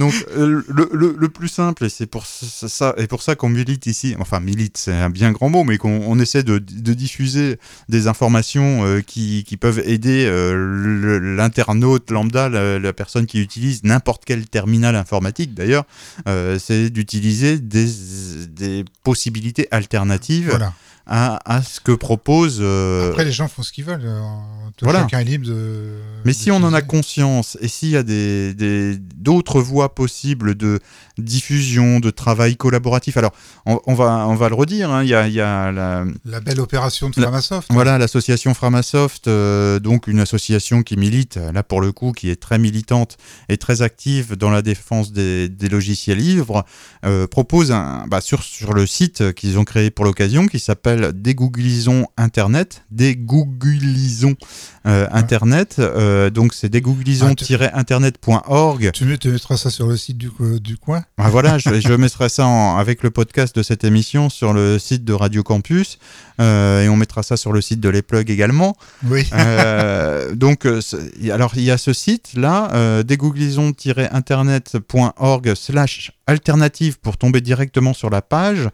Donc 0.00 0.14
euh, 0.34 0.62
le, 0.66 1.28
plus 1.28 1.48
simple, 1.48 1.84
et 1.84 1.90
c'est 1.90 2.06
pour 2.06 2.24
ça, 2.24 2.94
et 2.96 3.06
pour 3.06 3.20
ça 3.22 3.34
qu'on 3.34 3.50
milite 3.50 3.84
ici, 3.84 4.16
enfin 4.18 4.40
milite, 4.40 4.78
c'est 4.78 4.94
un 4.94 5.10
bien 5.10 5.30
grand 5.30 5.50
mot, 5.50 5.62
mais 5.62 5.76
qu'on 5.76 6.00
on 6.06 6.18
essaie 6.18 6.42
de, 6.42 6.58
diffuser 6.58 7.58
des 7.90 8.06
informations 8.06 8.82
euh, 8.86 9.02
qui, 9.02 9.44
peuvent 9.60 9.82
aider 9.84 10.24
euh, 10.26 11.20
l'internaute 11.36 12.10
lambda, 12.10 12.48
la, 12.48 12.92
personne 12.94 13.26
qui 13.26 13.42
utilise 13.42 13.84
n'importe 13.84 14.24
quel 14.24 14.48
terminal 14.48 14.96
informatique 14.96 15.52
d'ailleurs, 15.52 15.84
c'est 16.58 16.88
d'utiliser 16.88 17.58
des, 17.58 17.86
des 18.48 18.86
possibilités 19.04 19.68
alternatives 19.70 20.48
Voilà. 20.48 20.72
À, 21.10 21.40
à 21.44 21.62
ce 21.62 21.80
que 21.80 21.92
propose. 21.92 22.58
euh, 22.62 23.10
Après, 23.10 23.24
les 23.24 23.32
gens 23.32 23.48
font 23.48 23.62
ce 23.62 23.72
qu'ils 23.72 23.84
veulent. 23.84 24.00
euh, 24.04 24.20
Voilà. 24.80 25.00
Chacun 25.00 25.18
est 25.18 25.24
libre 25.24 25.46
de. 25.46 25.98
Mais 26.24 26.32
si 26.32 26.50
on 26.50 26.56
en 26.62 26.72
a 26.72 26.80
conscience 26.82 27.58
et 27.60 27.68
s'il 27.68 27.90
y 27.90 27.96
a 27.96 28.02
des 28.02 28.54
d'autres 29.16 29.60
voies 29.60 29.94
possibles 29.94 30.54
de 30.54 30.78
diffusion, 31.18 32.00
de 32.00 32.10
travail 32.10 32.56
collaboratif, 32.56 33.16
alors 33.16 33.32
on, 33.66 33.80
on 33.86 33.94
va 33.94 34.26
on 34.28 34.34
va 34.34 34.48
le 34.48 34.54
redire, 34.54 34.90
hein, 34.90 35.02
il 35.02 35.08
y 35.08 35.14
a, 35.14 35.26
il 35.28 35.34
y 35.34 35.40
a 35.40 35.70
la, 35.72 36.04
La 36.24 36.40
belle 36.40 36.60
opération 36.60 37.10
de 37.10 37.20
La- 37.20 37.28
Framasoft. 37.28 37.68
Voilà, 37.72 37.98
l'association 37.98 38.54
Framasoft, 38.54 39.28
euh, 39.28 39.78
donc 39.78 40.06
une 40.06 40.20
association 40.20 40.82
qui 40.82 40.96
milite, 40.96 41.38
là 41.52 41.62
pour 41.62 41.80
le 41.80 41.92
coup, 41.92 42.12
qui 42.12 42.30
est 42.30 42.40
très 42.40 42.58
militante 42.58 43.16
et 43.48 43.56
très 43.58 43.82
active 43.82 44.36
dans 44.36 44.50
la 44.50 44.62
défense 44.62 45.12
des, 45.12 45.48
des 45.48 45.68
logiciels 45.68 46.18
libres, 46.18 46.64
euh, 47.04 47.26
propose 47.26 47.72
un, 47.72 48.06
bah, 48.08 48.20
sur, 48.20 48.42
sur 48.42 48.72
le 48.72 48.86
site 48.86 49.32
qu'ils 49.34 49.58
ont 49.58 49.64
créé 49.64 49.90
pour 49.90 50.04
l'occasion, 50.04 50.46
qui 50.46 50.58
s'appelle 50.58 50.99
Dégooglisons 51.12 52.06
Internet, 52.16 52.82
Dégooglisons 52.90 54.34
euh, 54.86 55.06
Internet, 55.12 55.76
euh, 55.78 56.30
donc 56.30 56.54
c'est 56.54 56.68
dégooglisons-internet.org. 56.68 58.90
Tu, 58.92 59.04
mets- 59.04 59.18
tu 59.18 59.28
mettras 59.28 59.56
ça 59.56 59.70
sur 59.70 59.86
le 59.88 59.96
site 59.96 60.16
du, 60.18 60.30
du 60.60 60.76
coin. 60.76 61.04
Ah, 61.18 61.28
voilà, 61.28 61.58
je, 61.58 61.80
je 61.86 61.92
mettrai 61.92 62.28
ça 62.28 62.46
en- 62.46 62.76
avec 62.78 63.02
le 63.02 63.10
podcast 63.10 63.54
de 63.56 63.62
cette 63.62 63.84
émission 63.84 64.30
sur 64.30 64.52
le 64.52 64.78
site 64.78 65.04
de 65.04 65.12
Radio 65.12 65.42
Campus 65.42 65.98
euh, 66.40 66.84
et 66.84 66.88
on 66.88 66.96
mettra 66.96 67.22
ça 67.22 67.36
sur 67.36 67.52
le 67.52 67.60
site 67.60 67.80
de 67.80 67.88
Les 67.88 68.02
Plugs 68.02 68.30
également. 68.30 68.76
Oui. 69.04 69.28
Donc, 70.34 70.66
alors 71.30 71.52
il 71.56 71.62
y 71.62 71.70
a 71.70 71.78
ce 71.78 71.92
site 71.92 72.30
là, 72.34 72.70
euh, 72.74 73.02
dégooglisons-internet.org 73.02 75.54
slash 75.54 76.12
alternative 76.26 76.98
pour 77.00 77.16
tomber 77.18 77.40
directement 77.40 77.92
sur 77.94 78.10
la 78.10 78.22
page. 78.22 78.68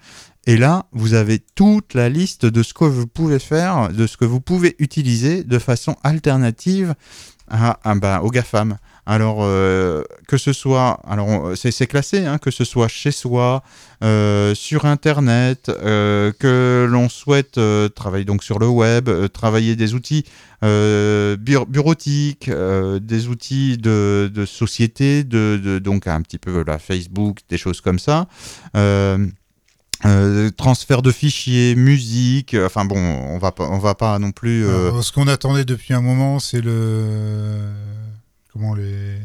Et 0.46 0.56
là, 0.56 0.86
vous 0.92 1.14
avez 1.14 1.40
toute 1.56 1.94
la 1.94 2.08
liste 2.08 2.46
de 2.46 2.62
ce 2.62 2.72
que 2.72 2.84
vous 2.84 3.06
pouvez 3.08 3.40
faire, 3.40 3.88
de 3.88 4.06
ce 4.06 4.16
que 4.16 4.24
vous 4.24 4.40
pouvez 4.40 4.76
utiliser 4.78 5.42
de 5.42 5.58
façon 5.58 5.96
alternative 6.04 6.94
à, 7.48 7.78
bah, 7.96 8.22
GAFAM. 8.32 8.76
Alors, 9.08 9.38
euh, 9.40 10.02
que 10.26 10.36
ce 10.36 10.52
soit, 10.52 11.00
alors 11.06 11.52
c'est 11.56 11.86
classé, 11.86 12.26
hein, 12.26 12.38
que 12.38 12.50
ce 12.50 12.64
soit 12.64 12.88
chez 12.88 13.12
soi, 13.12 13.62
euh, 14.02 14.52
sur 14.54 14.84
Internet, 14.84 15.68
euh, 15.68 16.32
que 16.38 16.88
l'on 16.90 17.08
souhaite 17.08 17.58
travailler 17.94 18.24
donc 18.24 18.42
sur 18.42 18.58
le 18.58 18.66
web, 18.68 19.08
travailler 19.32 19.76
des 19.76 19.94
outils 19.94 20.24
bu- 20.62 21.66
bureautiques, 21.68 22.50
des 22.50 23.28
outils 23.28 23.78
de, 23.78 24.28
société, 24.44 25.22
de, 25.22 25.60
de- 25.62 25.78
donc 25.78 26.08
un 26.08 26.20
petit 26.22 26.38
peu 26.38 26.64
la 26.66 26.78
Facebook, 26.78 27.38
des 27.48 27.58
choses 27.58 27.80
comme 27.80 28.00
ça. 28.00 28.26
Euh, 30.04 30.50
transfert 30.50 31.00
de 31.02 31.10
fichiers, 31.10 31.74
musique, 31.74 32.54
euh, 32.54 32.66
enfin 32.66 32.84
bon, 32.84 32.98
on 32.98 33.38
va 33.38 33.50
pas, 33.52 33.64
on 33.64 33.78
va 33.78 33.94
pas 33.94 34.18
non 34.18 34.30
plus. 34.30 34.64
euh, 34.66 34.90
Alors, 34.90 35.02
ce 35.04 35.10
qu'on 35.10 35.26
attendait 35.26 35.64
depuis 35.64 35.94
un 35.94 36.02
moment, 36.02 36.38
c'est 36.38 36.60
le. 36.60 37.72
Comment 38.52 38.74
les. 38.74 39.16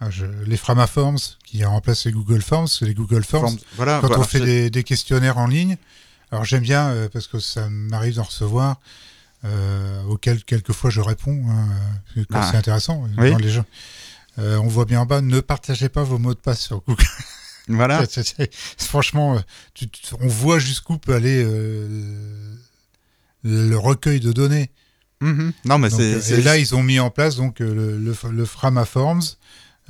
Ah, 0.00 0.10
je- 0.10 0.26
Les 0.46 0.56
Framaforms 0.56 1.18
qui 1.44 1.64
remplacent 1.64 2.04
les 2.06 2.12
Google 2.12 2.42
Forms. 2.42 2.66
que 2.80 2.84
Les 2.84 2.94
Google 2.94 3.22
Forms, 3.24 3.56
voilà, 3.76 3.98
quand 4.00 4.08
voilà, 4.08 4.22
on 4.22 4.24
fait 4.26 4.38
c'est- 4.38 4.44
des, 4.44 4.70
des 4.70 4.82
questionnaires 4.82 5.38
en 5.38 5.46
ligne, 5.46 5.76
alors 6.32 6.44
j'aime 6.44 6.62
bien 6.62 6.88
euh, 6.88 7.08
parce 7.10 7.28
que 7.28 7.38
ça 7.38 7.68
m'arrive 7.70 8.16
d'en 8.16 8.24
recevoir, 8.24 8.80
auxquels 10.08 10.42
quelquefois 10.44 10.90
je 10.90 11.00
réponds, 11.00 11.44
hein, 11.48 11.68
Ah. 12.32 12.48
c'est 12.50 12.56
intéressant. 12.56 13.04
Oui. 13.18 13.30
dans 13.30 13.38
les 13.38 13.50
gens. 13.50 13.64
On 14.38 14.66
voit 14.66 14.84
bien 14.86 15.00
en 15.02 15.06
bas, 15.06 15.20
ne 15.20 15.38
partagez 15.40 15.88
pas 15.88 16.02
vos 16.02 16.18
mots 16.18 16.34
de 16.34 16.38
passe 16.40 16.60
sur 16.60 16.80
Google. 16.86 17.04
Voilà. 17.68 17.98
Franchement, 18.78 19.36
euh, 19.36 19.40
tu- 19.74 19.88
tu- 19.88 20.14
on 20.20 20.28
voit 20.28 20.58
jusqu'où 20.58 20.98
peut 20.98 21.14
aller 21.14 21.42
euh, 21.44 22.54
le 23.42 23.76
recueil 23.76 24.20
de 24.20 24.32
données. 24.32 24.70
Mhm. 25.20 25.52
Non, 25.64 25.78
mais 25.78 25.90
c'est 25.90 26.14
euh, 26.32 26.38
et 26.38 26.42
là, 26.42 26.58
ils 26.58 26.74
ont 26.74 26.82
mis 26.82 26.98
en 27.00 27.10
place 27.10 27.36
donc 27.36 27.60
le, 27.60 27.98
le, 27.98 28.14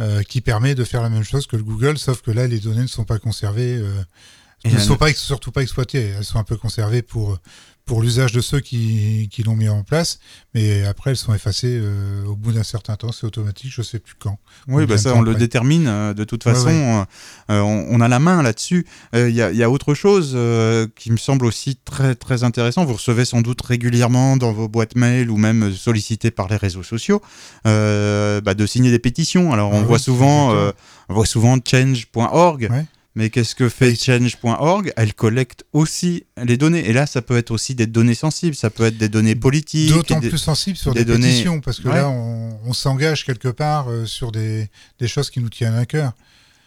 euh, 0.00 0.22
qui 0.22 0.40
permet 0.40 0.74
de 0.74 0.84
faire 0.84 1.02
la 1.02 1.08
même 1.08 1.22
chose 1.24 1.46
que 1.46 1.56
le 1.56 1.62
Google, 1.62 1.98
sauf 1.98 2.20
que 2.20 2.30
là, 2.30 2.46
les 2.46 2.60
données 2.60 2.82
ne 2.82 2.86
sont 2.88 3.04
pas 3.04 3.18
conservées, 3.18 3.76
euh, 3.76 4.02
ne 4.64 4.78
sont 4.78 4.96
pas 4.96 5.12
surtout 5.12 5.52
pas 5.52 5.62
exploitées. 5.62 6.14
Elles 6.16 6.24
sont 6.24 6.38
un 6.38 6.44
peu 6.44 6.56
conservées 6.56 7.02
pour 7.02 7.38
pour 7.86 8.00
l'usage 8.00 8.32
de 8.32 8.40
ceux 8.40 8.60
qui, 8.60 9.28
qui 9.30 9.42
l'ont 9.42 9.56
mis 9.56 9.68
en 9.68 9.82
place, 9.82 10.18
mais 10.54 10.84
après 10.86 11.10
elles 11.10 11.18
sont 11.18 11.34
effacées 11.34 11.78
euh, 11.82 12.24
au 12.24 12.34
bout 12.34 12.52
d'un 12.52 12.62
certain 12.62 12.96
temps. 12.96 13.12
C'est 13.12 13.26
automatique, 13.26 13.70
je 13.74 13.82
sais 13.82 13.98
plus 13.98 14.14
quand. 14.18 14.38
Oui, 14.68 14.86
bah 14.86 14.96
ça, 14.96 15.14
on 15.14 15.20
le 15.20 15.34
détermine 15.34 15.86
euh, 15.86 16.14
de 16.14 16.24
toute 16.24 16.42
façon. 16.44 16.68
ouais. 16.68 16.72
euh, 16.72 17.04
euh, 17.50 17.60
on, 17.60 17.86
on 17.90 18.00
a 18.00 18.08
la 18.08 18.18
main 18.20 18.42
là-dessus. 18.42 18.86
Il 19.12 19.28
y, 19.30 19.42
a, 19.42 19.50
il 19.50 19.56
y 19.58 19.62
a 19.62 19.68
autre 19.68 19.92
chose 19.92 20.30
qui 20.96 21.12
me 21.12 21.18
semble 21.18 21.44
aussi 21.44 21.76
très 21.76 22.14
très 22.14 22.42
intéressant. 22.42 22.86
Vous 22.86 22.94
recevez 22.94 23.26
sans 23.26 23.42
doute 23.42 23.60
régulièrement 23.60 24.38
dans 24.38 24.52
vos 24.52 24.68
boîtes 24.68 24.96
mail 24.96 25.30
ou 25.30 25.36
même 25.36 25.72
sollicité 25.72 26.30
par 26.30 26.48
les 26.48 26.56
réseaux 26.56 26.82
sociaux 26.82 27.20
bah, 27.64 28.54
de 28.54 28.66
signer 28.66 28.90
des 28.92 28.98
pétitions. 28.98 29.52
Alors 29.52 29.72
on 29.72 29.80
Ah 29.82 29.84
voit 29.84 29.98
souvent, 29.98 30.54
on 31.08 31.14
voit 31.14 31.26
souvent 31.26 31.58
change.org. 31.62 32.70
Mais 33.16 33.30
qu'est-ce 33.30 33.54
que 33.54 33.68
fait 33.68 33.94
change.org 33.94 34.92
Elle 34.96 35.14
collecte 35.14 35.64
aussi 35.72 36.24
les 36.42 36.56
données. 36.56 36.88
Et 36.88 36.92
là, 36.92 37.06
ça 37.06 37.22
peut 37.22 37.36
être 37.36 37.52
aussi 37.52 37.76
des 37.76 37.86
données 37.86 38.16
sensibles. 38.16 38.56
Ça 38.56 38.70
peut 38.70 38.84
être 38.84 38.98
des 38.98 39.08
données 39.08 39.36
politiques. 39.36 39.92
D'autant 39.92 40.18
des- 40.18 40.30
plus 40.30 40.38
sensible 40.38 40.76
sur 40.76 40.92
des 40.94 41.04
des, 41.04 41.12
données- 41.12 41.28
pétitions, 41.28 41.60
parce 41.60 41.78
que 41.78 41.88
Ouais. 41.88 41.94
là, 41.94 42.08
on, 42.08 42.58
on 42.64 42.72
s'engage 42.72 43.24
quelque 43.24 43.48
part 43.48 43.88
euh, 43.88 44.04
sur 44.04 44.32
des, 44.32 44.68
des 44.98 45.06
choses 45.06 45.30
qui 45.30 45.38
nous 45.40 45.48
tiennent 45.48 45.76
à 45.76 45.86
cœur. 45.86 46.12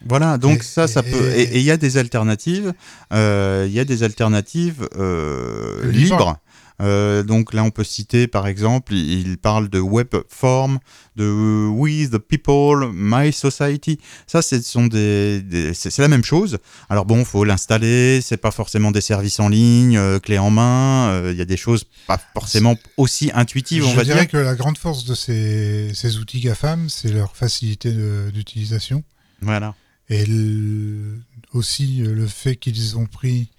Voilà, 0.08 0.38
donc 0.38 0.60
Et- 0.60 0.64
ça, 0.64 0.88
ça 0.88 1.02
et- 1.06 1.12
peut. 1.12 1.32
Et 1.36 1.42
et 1.42 1.58
il 1.58 1.64
y 1.64 1.72
a 1.72 1.76
des 1.78 1.98
alternatives. 1.98 2.72
euh, 3.12 3.66
Il 3.68 3.74
y 3.74 3.80
a 3.80 3.86
des 3.86 4.04
alternatives 4.04 4.88
euh, 4.96 5.92
Libres. 5.92 6.38
Euh, 6.80 7.24
donc 7.24 7.54
là, 7.54 7.64
on 7.64 7.72
peut 7.72 7.84
citer 7.84 8.28
par 8.28 8.46
exemple, 8.46 8.94
il 8.94 9.38
parle 9.40 9.68
de 9.68 9.80
web 9.80 10.10
form, 10.30 10.78
de 11.16 11.68
We 11.68 12.10
the 12.12 12.20
People, 12.20 12.92
My 12.94 13.34
Society. 13.34 13.98
Ça, 14.28 14.44
ce 14.44 14.62
sont 14.62 14.86
des, 14.86 15.42
des- 15.42 15.74
c'est 15.74 15.90
c'est 15.90 16.04
la 16.04 16.08
même 16.08 16.24
chose. 16.24 16.60
Alors 16.90 17.06
bon, 17.06 17.26
faut 17.26 17.44
l'installer. 17.44 18.22
C'est 18.22 18.38
pas 18.38 18.52
forcément 18.52 18.92
des 18.92 19.02
services 19.02 19.40
en 19.40 19.50
ligne, 19.50 19.98
euh, 19.98 20.20
clé 20.20 20.38
en 20.38 20.52
main. 20.52 21.10
euh, 21.10 21.32
Il 21.32 21.38
y 21.38 21.42
a 21.42 21.46
des 21.46 21.58
choses 21.58 21.86
pas 22.06 22.20
forcément 22.36 22.76
aussi 22.98 23.32
intuitives, 23.34 23.84
on 23.84 23.90
Je 23.92 23.96
va 23.96 24.04
dirais 24.04 24.20
dire. 24.22 24.30
que 24.30 24.38
la 24.38 24.54
grande 24.56 24.78
force 24.78 25.06
de 25.06 25.16
ces, 25.16 25.92
ces 25.96 26.18
outils 26.18 26.42
GAFAM, 26.42 26.90
c'est 26.90 27.12
leur 27.12 27.36
facilité 27.36 27.92
d'utilisation. 28.32 29.04
Voilà. 29.42 29.74
Et 30.10 30.26
le- 30.26 31.20
aussi 31.54 32.02
euh, 32.04 32.14
le 32.14 32.28
fait 32.28 32.56
qu'ils 32.56 32.98
ont 32.98 33.08
pris 33.08 33.50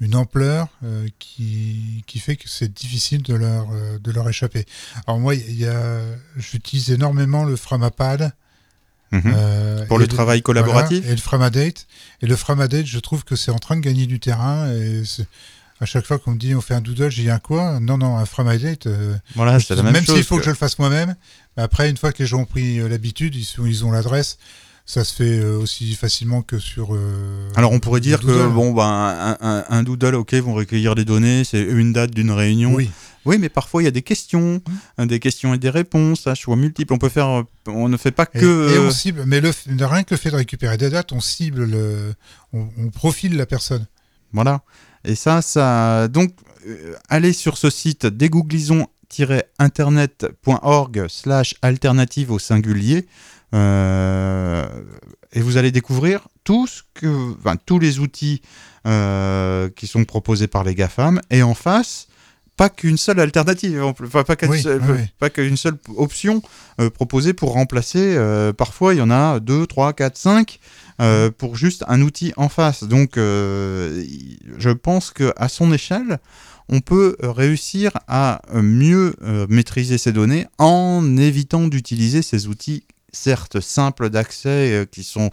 une 0.00 0.16
ampleur 0.16 0.68
euh, 0.84 1.06
qui, 1.18 2.02
qui 2.06 2.18
fait 2.18 2.36
que 2.36 2.48
c'est 2.48 2.72
difficile 2.72 3.22
de 3.22 3.34
leur, 3.34 3.66
euh, 3.72 3.98
de 3.98 4.10
leur 4.10 4.28
échapper. 4.28 4.66
Alors 5.06 5.20
moi, 5.20 5.34
il 5.34 5.56
y 5.56 5.66
a, 5.66 6.00
j'utilise 6.36 6.90
énormément 6.90 7.44
le 7.44 7.56
Framapad. 7.56 8.32
Mhm. 9.12 9.22
euh, 9.26 9.86
Pour 9.86 9.98
le 9.98 10.08
travail 10.08 10.42
collaboratif 10.42 10.98
voilà, 10.98 11.12
et 11.12 11.16
le 11.16 11.20
Framadate. 11.22 11.86
Et 12.22 12.26
le 12.26 12.34
Framadate, 12.36 12.86
je 12.86 12.98
trouve 12.98 13.24
que 13.24 13.36
c'est 13.36 13.52
en 13.52 13.58
train 13.58 13.76
de 13.76 13.80
gagner 13.80 14.06
du 14.06 14.18
terrain. 14.18 14.68
Et 14.72 15.02
à 15.80 15.86
chaque 15.86 16.04
fois 16.06 16.18
qu'on 16.18 16.32
me 16.32 16.38
dit 16.38 16.54
on 16.54 16.60
fait 16.60 16.74
un 16.74 16.80
doodle, 16.80 17.10
j'ai 17.10 17.30
un 17.30 17.38
quoi? 17.38 17.78
Non, 17.78 17.96
non, 17.96 18.16
un 18.16 18.26
Framadate. 18.26 18.88
Voilà, 19.36 19.60
c'est 19.60 19.76
la 19.76 19.84
même, 19.84 20.04
chose. 20.04 20.16
s'il 20.16 20.24
faut 20.24 20.36
que... 20.36 20.40
que- 20.40 20.46
je 20.46 20.50
le 20.50 20.56
fasse 20.56 20.78
moi-même, 20.80 21.14
après, 21.56 21.88
une 21.88 21.96
fois 21.96 22.12
que 22.12 22.20
les 22.22 22.26
gens 22.26 22.40
ont 22.40 22.46
pris 22.46 22.78
l'habitude, 22.88 23.36
ils, 23.36 23.46
ils 23.64 23.84
ont 23.84 23.92
l'adresse, 23.92 24.38
ça 24.86 25.02
se 25.04 25.14
fait 25.14 25.38
euh, 25.38 25.56
aussi 25.58 25.94
facilement 25.94 26.42
que 26.42 26.58
sur. 26.58 26.94
euh, 26.94 27.48
Alors 27.56 27.72
on 27.72 27.80
pourrait 27.80 28.00
dire 28.00 28.20
que 28.20 28.48
bon 28.48 28.72
ben 28.74 28.84
un, 28.84 29.36
un- 29.40 29.64
un 29.68 29.82
doodle 29.82 30.14
ok 30.14 30.34
vont 30.34 30.52
recueillir 30.54 30.94
les 30.94 31.04
données 31.06 31.42
c'est 31.44 31.62
une 31.62 31.92
date 31.94 32.10
d'une 32.10 32.30
réunion 32.30 32.74
Oui, 32.74 32.90
Oui, 33.24 33.38
mais 33.38 33.48
parfois 33.48 33.80
il 33.80 33.86
y 33.86 33.88
a 33.88 33.92
des 33.92 34.02
questions 34.02 34.60
euh, 35.00 35.06
des 35.06 35.20
questions 35.20 35.54
et 35.54 35.58
des 35.58 35.70
réponses 35.70 36.26
à 36.26 36.34
choix 36.34 36.56
multiples 36.56 36.92
on 36.92 36.98
peut 36.98 37.08
faire 37.08 37.44
on 37.66 37.88
ne 37.88 37.96
fait 37.96 38.10
pas 38.10 38.26
que 38.26 38.74
et 38.74 38.78
on 38.78 38.90
cible, 38.90 39.22
mais 39.26 39.40
le, 39.40 39.52
rien 39.86 40.02
que 40.02 40.12
le 40.14 40.18
fait 40.18 40.30
de 40.30 40.36
récupérer 40.36 40.76
des 40.76 40.90
dates, 40.90 41.12
on 41.12 41.20
cible 41.20 41.64
le. 41.64 42.12
On, 42.52 42.68
on 42.78 42.90
profile 42.90 43.36
la 43.38 43.46
personne. 43.46 43.86
voilà 44.32 44.60
et 45.06 45.14
ça 45.14 45.40
ça 45.42 46.08
donc 46.08 46.32
euh, 46.66 46.94
allez 47.08 47.32
sur 47.32 47.56
ce 47.58 47.70
site 47.70 48.04
dégooglisons-internet.org 48.06 51.06
slash 51.08 51.54
alternative 51.62 52.30
au 52.30 52.38
singulier 52.38 53.06
euh, 53.54 54.66
et 55.32 55.40
vous 55.40 55.56
allez 55.56 55.70
découvrir 55.72 56.28
tout 56.44 56.66
ce 56.66 56.82
que, 56.94 57.32
enfin, 57.38 57.56
tous 57.64 57.78
les 57.78 57.98
outils 57.98 58.42
euh, 58.86 59.68
qui 59.74 59.86
sont 59.86 60.04
proposés 60.04 60.46
par 60.48 60.64
les 60.64 60.74
GAFAM 60.74 61.20
et 61.30 61.42
en 61.42 61.54
face, 61.54 62.08
pas 62.56 62.68
qu'une 62.68 62.96
seule 62.98 63.18
alternative, 63.18 63.82
pas 64.26 64.36
qu'une 64.36 64.50
Oui, 64.50 64.62
seule, 64.62 64.80
oui, 64.88 65.96
option 65.96 66.40
euh, 66.80 66.88
proposée 66.90 67.32
pour 67.32 67.52
remplacer. 67.52 68.14
euh, 68.16 68.52
parfois, 68.52 68.94
il 68.94 68.98
y 68.98 69.02
en 69.02 69.10
a 69.10 69.40
2, 69.40 69.66
3, 69.66 69.92
4, 69.92 70.16
5 70.16 70.60
euh, 71.00 71.30
pour 71.36 71.56
juste 71.56 71.84
un 71.88 72.00
outil 72.02 72.32
en 72.36 72.48
face. 72.48 72.84
Donc, 72.84 73.16
euh, 73.16 74.04
je 74.56 74.70
pense 74.70 75.10
qu'à 75.10 75.48
son 75.48 75.72
échelle, 75.72 76.18
on 76.68 76.80
peut 76.80 77.16
réussir 77.20 77.90
à 78.06 78.40
mieux 78.54 79.16
maîtriser 79.48 79.98
ces 79.98 80.12
données 80.12 80.46
en 80.58 81.16
évitant 81.18 81.66
d'utiliser 81.66 82.22
ces 82.22 82.46
outils, 82.46 82.84
certes 83.14 83.60
simples 83.60 84.10
d'accès, 84.10 84.72
euh, 84.72 84.84
qui 84.84 85.02
sont. 85.04 85.30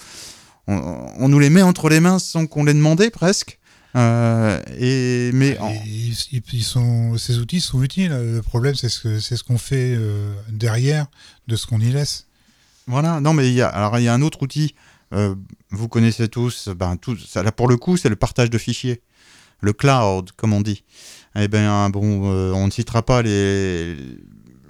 On, 0.67 0.75
on 1.19 1.27
nous 1.27 1.39
les 1.39 1.49
met 1.49 1.61
entre 1.63 1.89
les 1.89 1.99
mains 1.99 2.19
sans 2.19 2.45
qu'on 2.47 2.63
les 2.63 2.73
demandait 2.73 3.09
presque. 3.09 3.57
Euh, 3.97 4.61
et 4.79 5.31
mais 5.33 5.57
en- 5.57 5.69
Et 5.69 5.81
ils, 5.85 6.15
ils- 6.31 6.43
ils 6.53 6.63
sont, 6.63 7.17
ces 7.17 7.39
outils 7.39 7.59
sont 7.59 7.83
utiles. 7.83 8.11
Le 8.11 8.41
problème, 8.41 8.75
c'est 8.75 8.87
ce 8.87 9.19
c'est 9.19 9.35
ce 9.35 9.43
qu'on 9.43 9.57
fait 9.57 9.95
euh, 9.97 10.33
derrière 10.49 11.07
de 11.47 11.57
ce 11.57 11.65
qu'on 11.67 11.81
y 11.81 11.91
laisse. 11.91 12.27
Voilà, 12.87 13.19
non 13.19 13.33
mais 13.33 13.49
il 13.49 13.53
y 13.53 13.61
a, 13.61 13.67
alors 13.67 13.99
il 13.99 14.03
y 14.03 14.07
a 14.07 14.13
un 14.13 14.21
autre 14.21 14.41
outil, 14.43 14.75
euh, 15.13 15.35
vous 15.71 15.87
connaissez 15.89 16.27
tous, 16.29 16.69
ben, 16.69 16.95
tout, 16.97 17.17
ça, 17.17 17.43
là 17.43 17.51
pour 17.51 17.67
le 17.67 17.77
coup 17.77 17.95
c'est 17.97 18.09
le 18.09 18.15
partage 18.15 18.49
de 18.49 18.57
fichiers, 18.57 19.01
le 19.59 19.73
cloud 19.73 20.31
comme 20.37 20.53
on 20.53 20.61
dit. 20.61 20.83
Eh 21.35 21.47
bien 21.47 21.89
bon, 21.89 22.23
on 22.53 22.65
ne 22.65 22.71
citera 22.71 23.03
pas 23.03 23.21
les, 23.21 23.95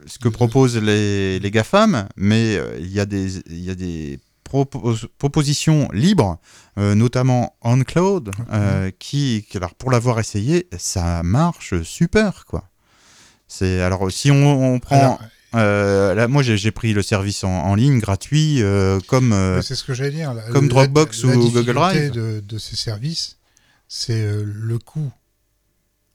ce 0.06 0.20
que 0.20 0.30
proposent 0.30 0.78
les, 0.78 1.40
les 1.40 1.52
GAFAM, 1.52 2.08
mais 2.16 2.56
euh, 2.58 2.78
il 2.80 2.92
y 2.92 3.00
a 3.00 3.06
des, 3.06 3.38
il 3.48 3.60
y 3.64 3.70
a 3.70 3.76
des 3.76 4.20
propos- 4.44 4.96
propositions 5.18 5.88
libres, 5.94 6.40
euh, 6.78 6.96
notamment 6.96 7.56
OnCloud, 7.62 8.32
euh, 8.52 8.92
qui, 9.00 9.46
qui, 9.50 9.58
alors 9.58 9.76
pour 9.76 9.92
l'avoir 9.92 10.20
essayé, 10.20 10.68
ça 10.78 11.24
marche 11.24 11.82
super 11.84 12.46
quoi. 12.46 12.70
C'est 13.48 13.82
alors 13.82 14.12
si 14.12 14.32
on, 14.32 14.74
on 14.74 14.80
prend 14.80 14.96
Alors, 14.98 15.20
euh, 15.56 16.14
là, 16.14 16.30
moi, 16.30 16.42
j'ai 16.44 16.72
pris 16.72 16.94
le 16.94 17.02
service 17.02 17.44
en, 17.44 17.50
en 17.52 17.76
ligne 17.76 18.00
gratuit, 18.00 18.62
euh, 18.62 19.00
comme 19.08 19.34
euh, 19.34 19.62
c'est 19.62 19.76
ce 19.76 19.84
que 19.84 19.94
j'allais 19.94 20.12
dire. 20.12 20.34
La- 20.34 20.44
comme 20.44 20.70
la- 20.70 20.74
Dropbox 20.74 21.24
la 21.26 21.36
ou 21.36 21.42
difficulté 21.42 21.60
Google 21.60 21.74
Drive. 21.74 22.12
De, 22.12 22.40
de 22.40 22.58
ces 22.58 22.78
services, 22.78 23.38
c'est 23.90 24.22
euh, 24.22 24.44
le 24.46 24.80
coût, 24.80 25.12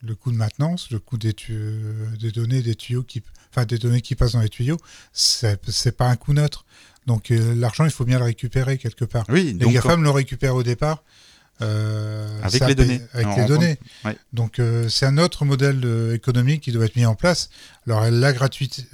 le 0.03 0.15
coût 0.15 0.33
de 0.33 0.39
maintenance, 0.39 0.91
le 0.91 0.99
coût 1.01 1.19
des, 1.19 1.35
des 2.19 2.33
données, 2.33 2.63
des 2.63 2.75
tuyaux 2.77 3.03
qui, 3.03 3.23
enfin 3.57 3.65
des 3.67 3.79
données 3.79 4.03
qui 4.03 4.15
passent 4.15 4.33
dans 4.33 4.41
les 4.41 4.49
tuyaux. 4.49 4.79
C'est 5.13 5.97
pas 5.97 6.07
un 6.09 6.17
coût 6.17 6.33
neutre. 6.35 6.65
Donc 7.07 7.31
euh, 7.31 7.55
l'argent, 7.55 7.85
il 7.85 7.91
faut 7.91 8.05
bien 8.05 8.19
le 8.19 8.25
récupérer 8.25 8.79
quelque 8.79 9.05
part. 9.05 9.25
oui, 9.29 9.45
Les 9.45 9.53
donc 9.55 9.73
GAFAM 9.73 10.03
le 10.03 10.11
récupèrent 10.11 10.55
au 10.57 10.63
départ. 10.63 11.03
euh, 11.63 12.41
Avec 12.43 12.67
les 12.67 12.75
données. 12.75 13.01
Avec 13.15 13.27
Alors, 13.27 13.39
les 13.39 13.45
on 13.45 13.49
données. 13.49 13.77
compte- 13.77 14.05
ouais. 14.13 14.19
Donc 14.33 14.59
euh, 14.59 14.89
c'est 14.89 15.07
un 15.07 15.17
autre 15.19 15.45
modèle 15.45 16.13
économique 16.15 16.63
qui 16.65 16.73
doit 16.73 16.85
être 16.85 16.97
mis 16.97 17.07
en 17.07 17.15
place. 17.15 17.49
Alors 17.87 18.11
la 18.11 18.33
gratuité, 18.33 18.85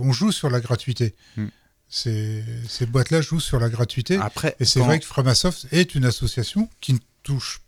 on 0.00 0.12
joue 0.12 0.32
sur 0.32 0.50
la 0.50 0.60
gratuité. 0.60 1.14
Hmm. 1.36 1.46
Ces, 1.88 2.42
ces 2.68 2.86
boîtes-là 2.86 3.20
jouent 3.20 3.38
sur 3.40 3.60
la 3.60 3.68
gratuité. 3.68 4.16
après, 4.16 4.56
Et 4.58 4.64
c'est 4.64 4.80
quand- 4.80 4.86
vrai 4.86 4.98
que 4.98 5.04
Framasoft 5.04 5.66
est 5.72 5.94
une 5.94 6.06
association 6.06 6.68
qui 6.80 6.94
ne 6.94 6.98
touche. 7.22 7.60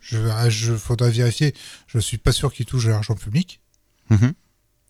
Je, 0.00 0.18
je 0.48 0.74
faudra 0.76 1.08
vérifier. 1.08 1.52
Je 1.88 1.98
suis 1.98 2.18
pas 2.18 2.30
sûr 2.30 2.52
qu'il 2.52 2.66
touche 2.66 2.86
l'argent 2.86 3.16
public. 3.16 3.60
Mhm. 4.10 4.32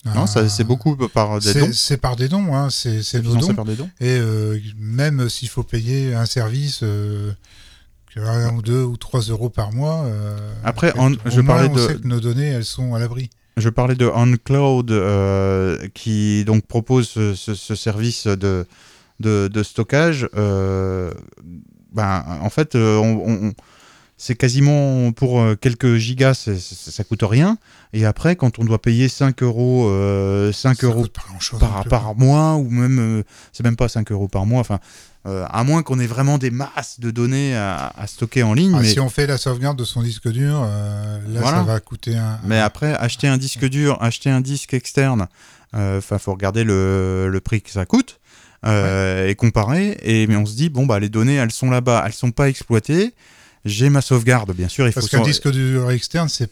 Non, 0.05 0.27
ça, 0.27 0.41
Euh, 0.41 0.49
c'est 0.49 0.65
beaucoup 0.65 0.95
par 1.09 1.41
des 1.41 1.53
c'est- 1.53 1.61
dons. 1.61 1.71
C'est 1.73 1.97
par 1.97 2.15
des 2.17 2.29
dons. 2.29 2.55
Hein. 2.55 2.69
C'est 2.71 3.23
nos 3.23 3.37
dons. 3.37 3.55
par 3.55 3.65
des 3.65 3.75
dons. 3.75 3.91
Et 4.01 4.17
euh, 4.19 4.59
même 4.79 5.29
s'il 5.29 5.49
faut 5.49 5.65
payer 5.65 6.15
un 6.15 6.27
service, 6.27 6.81
euh, 6.85 7.33
un 8.17 8.55
ou 8.55 8.63
deux 8.63 8.83
ou 8.83 8.97
trois 8.97 9.21
euros 9.23 9.51
par 9.51 9.73
mois. 9.73 10.05
euh, 10.05 10.39
Après, 10.65 10.93
au 10.93 10.97
moins, 11.09 11.13
je 11.27 11.41
parlais 11.41 11.69
on 11.69 11.75
de- 11.75 11.87
sait 11.87 11.95
que 11.97 12.07
nos 12.07 12.21
données, 12.21 12.47
elles 12.47 12.65
sont 12.65 12.95
à 12.95 12.99
l'abri. 12.99 13.31
Je 13.59 13.69
parlais 13.69 13.95
de 13.95 14.07
OnCloud 14.07 14.91
euh, 14.91 15.89
qui 15.95 16.45
donc 16.45 16.67
propose 16.67 17.09
ce, 17.09 17.35
ce- 17.35 17.55
ce 17.55 17.75
service 17.75 18.27
de, 18.27 18.67
de, 19.21 19.49
de 19.53 19.63
stockage. 19.63 20.29
euh, 20.37 21.13
ben, 21.93 22.25
en 22.43 22.51
fait, 22.51 22.75
euh, 22.75 22.97
on- 22.99 23.47
on- 23.49 23.53
c'est 24.19 24.35
quasiment 24.37 25.11
pour 25.13 25.41
euh, 25.41 25.55
quelques 25.57 25.97
gigas, 25.97 26.35
ça 26.59 27.05
coûte 27.05 27.23
rien. 27.23 27.59
Et 27.99 28.05
après, 28.05 28.37
quand 28.37 28.59
on 28.59 28.65
doit 28.65 28.81
payer 28.83 29.09
5 29.09 29.43
euros, 29.43 29.89
euh, 29.89 30.53
5 30.53 30.79
Ça 30.81 30.87
euros 30.87 31.07
par, 31.59 31.85
par 31.87 32.15
mois, 32.15 32.55
ou 32.57 32.69
même, 32.69 32.99
euh, 32.99 33.23
c'est 33.53 33.63
même 33.65 33.77
pas 33.77 33.89
5 33.89 34.11
euros 34.13 34.29
par 34.29 34.45
mois, 34.45 34.61
enfin, 34.61 34.81
euh, 35.27 35.45
à 35.51 35.65
moins 35.65 35.83
qu'on 35.83 35.99
ait 35.99 36.07
vraiment 36.07 36.37
des 36.39 36.51
masses 36.51 37.01
de 37.01 37.11
données 37.11 37.57
à, 37.57 37.93
à 37.97 38.07
stocker 38.07 38.43
en 38.43 38.53
ligne. 38.55 38.75
Ah, 38.77 38.81
mais, 38.83 38.89
Si 38.89 39.01
on 39.01 39.09
fait 39.09 39.27
la 39.27 39.39
sauvegarde 39.39 39.79
de 39.79 39.85
son 39.85 40.03
disque 40.03 40.29
dur, 40.29 40.61
euh, 40.63 41.19
là, 41.29 41.41
Voilà. 41.41 41.59
ça 41.59 41.63
va 41.65 41.81
coûter 41.81 42.17
un. 42.17 42.39
mais 42.45 42.61
après, 42.61 42.95
acheter 42.95 43.29
un 43.29 43.39
disque 43.39 43.65
dur, 43.67 43.97
acheter 44.03 44.29
un 44.31 44.41
disque 44.43 44.75
externe, 44.75 45.27
enfin, 45.73 46.19
faut 46.19 46.33
regarder 46.33 46.65
le, 46.65 47.29
le 47.31 47.41
prix 47.41 47.63
que 47.63 47.71
ça 47.71 47.87
coûte. 47.87 48.21
euh, 48.67 49.29
et 49.29 49.35
comparer 49.35 49.97
et 50.03 50.27
mais 50.27 50.35
on 50.37 50.47
se 50.47 50.55
dit 50.57 50.71
bon 50.71 50.87
bah 50.87 50.99
les 50.99 51.11
données 51.11 51.35
elles 51.37 51.53
sont 51.53 51.71
là-bas 51.71 52.03
elles 52.07 52.15
sont 52.15 52.33
pas 52.33 52.49
exploitées 52.49 53.13
j'ai 53.67 53.91
ma 53.91 54.01
sauvegarde 54.01 54.53
bien 54.55 54.67
sûr 54.69 54.87
il 54.89 54.93
faut 54.93 55.01
Parce 55.01 55.11
qu'un 55.11 55.19
s'en- 55.19 55.25
disque 55.25 55.49
dur 55.53 55.91
externe, 55.91 56.29
c'est 56.29 56.51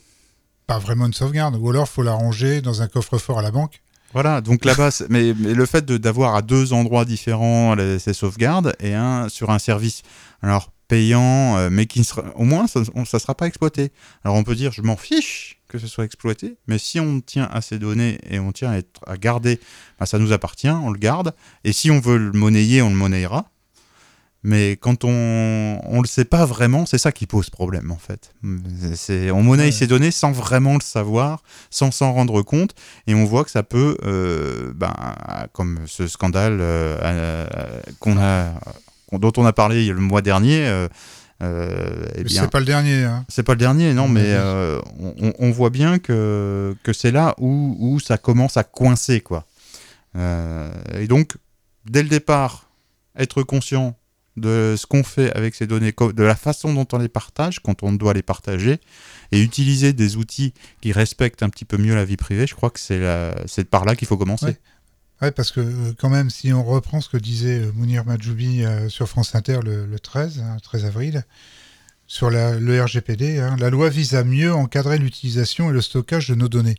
pas 0.66 0.78
vraiment 0.78 1.06
une 1.06 1.12
sauvegarde. 1.12 1.56
Ou 1.56 1.70
alors, 1.70 1.88
faut 1.88 2.02
la 2.02 2.12
ranger 2.12 2.60
dans 2.60 2.82
un 2.82 2.88
coffre-fort 2.88 3.38
à 3.38 3.42
la 3.42 3.50
banque. 3.50 3.82
Voilà, 4.12 4.40
donc 4.40 4.64
là-bas, 4.64 4.90
mais, 5.08 5.32
le 5.32 5.66
fait 5.66 5.84
d'avoir 5.84 6.36
à 6.36 6.42
deux 6.42 6.72
endroits 6.72 7.04
différents 7.04 7.74
ces 7.98 8.12
sauvegardes 8.12 8.76
et 8.78 8.94
un 8.94 9.28
sur 9.28 9.50
un 9.50 9.58
service 9.58 10.02
alors 10.40 10.70
payant, 10.86 11.56
euh, 11.56 11.68
mais 11.70 11.86
qui 11.86 12.04
sera, 12.04 12.22
au 12.36 12.44
moins 12.44 12.66
ça 12.68 12.80
ne 12.94 13.04
sera 13.04 13.34
pas 13.34 13.46
exploité. 13.46 13.90
Alors 14.24 14.36
on 14.36 14.44
peut 14.44 14.54
dire, 14.54 14.70
je 14.70 14.82
m'en 14.82 14.96
fiche 14.96 15.60
que 15.66 15.78
ce 15.78 15.88
soit 15.88 16.04
exploité, 16.04 16.56
mais 16.68 16.78
si 16.78 17.00
on 17.00 17.20
tient 17.20 17.48
à 17.52 17.60
ces 17.60 17.80
données 17.80 18.20
et 18.30 18.38
on 18.38 18.52
tient 18.52 18.70
à, 18.70 18.76
être, 18.76 19.00
à 19.08 19.16
garder, 19.16 19.58
bah, 19.98 20.06
ça 20.06 20.20
nous 20.20 20.32
appartient, 20.32 20.68
on 20.68 20.90
le 20.90 20.98
garde. 20.98 21.34
Et 21.64 21.72
si 21.72 21.90
on 21.90 21.98
veut 21.98 22.18
le 22.18 22.30
monnayer, 22.30 22.82
on 22.82 22.90
le 22.90 22.94
monnayera. 22.94 23.46
Mais 24.46 24.72
quand 24.76 25.04
on 25.04 25.80
on 25.84 26.02
le 26.02 26.06
sait 26.06 26.26
pas 26.26 26.44
vraiment, 26.44 26.84
c'est 26.84 26.98
ça 26.98 27.12
qui 27.12 27.26
pose 27.26 27.48
problème 27.48 27.90
en 27.90 27.96
fait. 27.96 28.34
C'est 28.94 29.30
on 29.30 29.42
monnaie 29.42 29.64
Ouais. 29.64 29.72
ces 29.72 29.86
données 29.86 30.10
sans 30.10 30.32
vraiment 30.32 30.74
le 30.74 30.82
savoir, 30.82 31.42
sans 31.70 31.90
s'en 31.90 32.12
rendre 32.12 32.42
compte, 32.42 32.74
et 33.06 33.14
on 33.14 33.24
voit 33.24 33.44
que 33.44 33.50
ça 33.50 33.62
peut, 33.62 33.96
euh, 34.04 34.70
ben, 34.74 34.92
comme 35.54 35.80
ce 35.86 36.06
scandale 36.06 36.58
euh, 36.60 36.96
euh, 37.02 37.46
qu'on 38.00 38.18
a, 38.18 38.52
dont 39.12 39.32
on 39.38 39.46
a 39.46 39.52
parlé 39.54 39.86
le 39.86 40.00
mois 40.00 40.20
dernier. 40.22 40.66
euh, 40.66 40.88
euh, 41.42 42.04
eh 42.16 42.28
c'est 42.28 42.50
pas 42.50 42.60
le 42.60 42.66
dernier. 42.66 43.02
Hein. 43.04 43.24
c'est 43.28 43.42
pas 43.42 43.52
le 43.54 43.58
dernier, 43.58 43.92
non, 43.94 44.08
mais 44.08 44.22
euh, 44.26 44.78
on, 45.00 45.32
on 45.38 45.50
voit 45.50 45.70
bien 45.70 45.98
que, 45.98 46.76
que 46.84 46.92
c'est 46.92 47.10
là 47.10 47.34
où, 47.38 47.76
où 47.80 47.98
ça 47.98 48.18
commence 48.18 48.56
à 48.58 48.62
coincer, 48.64 49.20
quoi. 49.20 49.46
Euh, 50.16 50.70
et 50.98 51.06
donc, 51.08 51.36
dès 51.86 52.02
le 52.02 52.08
départ, 52.08 52.68
être 53.18 53.42
conscient 53.42 53.96
de 54.36 54.74
ce 54.76 54.86
qu'on 54.86 55.04
fait 55.04 55.32
avec 55.34 55.54
ces 55.54 55.66
données, 55.66 55.92
de 55.92 56.22
la 56.22 56.34
façon 56.36 56.72
dont 56.74 56.86
on 56.92 56.98
les 56.98 57.08
partage, 57.08 57.60
quand 57.60 57.82
on 57.82 57.92
doit 57.92 58.14
les 58.14 58.22
partager, 58.22 58.80
et 59.32 59.40
utiliser 59.40 59.92
des 59.92 60.16
outils 60.16 60.52
qui 60.80 60.92
respectent 60.92 61.42
un 61.42 61.50
petit 61.50 61.64
peu 61.64 61.76
mieux 61.76 61.94
la 61.94 62.04
vie 62.04 62.16
privée, 62.16 62.46
je 62.46 62.54
crois 62.54 62.70
que 62.70 62.80
c'est 62.80 62.98
la- 62.98 63.34
c'est 63.46 63.64
par 63.68 63.84
là 63.84 63.94
qu'il 63.96 64.08
faut 64.08 64.16
commencer. 64.16 64.46
Ouais. 64.46 64.58
Ouais, 65.22 65.30
parce 65.30 65.52
que 65.52 65.60
euh, 65.60 65.92
quand 65.96 66.10
même, 66.10 66.28
si 66.28 66.52
on 66.52 66.64
reprend 66.64 67.00
ce 67.00 67.08
que 67.08 67.16
disait 67.16 67.60
euh, 67.60 67.72
Mounir 67.72 68.04
Majoubi 68.04 68.64
euh, 68.64 68.88
sur 68.88 69.08
France 69.08 69.34
Inter 69.36 69.60
le, 69.64 69.86
le 69.86 69.98
13, 70.00 70.40
hein, 70.40 70.56
13 70.62 70.84
avril, 70.84 71.24
sur 72.08 72.28
la- 72.30 72.58
le 72.58 72.82
RGPD, 72.82 73.38
hein, 73.38 73.56
la 73.60 73.70
loi 73.70 73.88
vise 73.88 74.14
à 74.16 74.24
mieux 74.24 74.52
encadrer 74.52 74.98
l'utilisation 74.98 75.70
et 75.70 75.72
le 75.72 75.80
stockage 75.80 76.28
de 76.28 76.34
nos 76.34 76.48
données. 76.48 76.74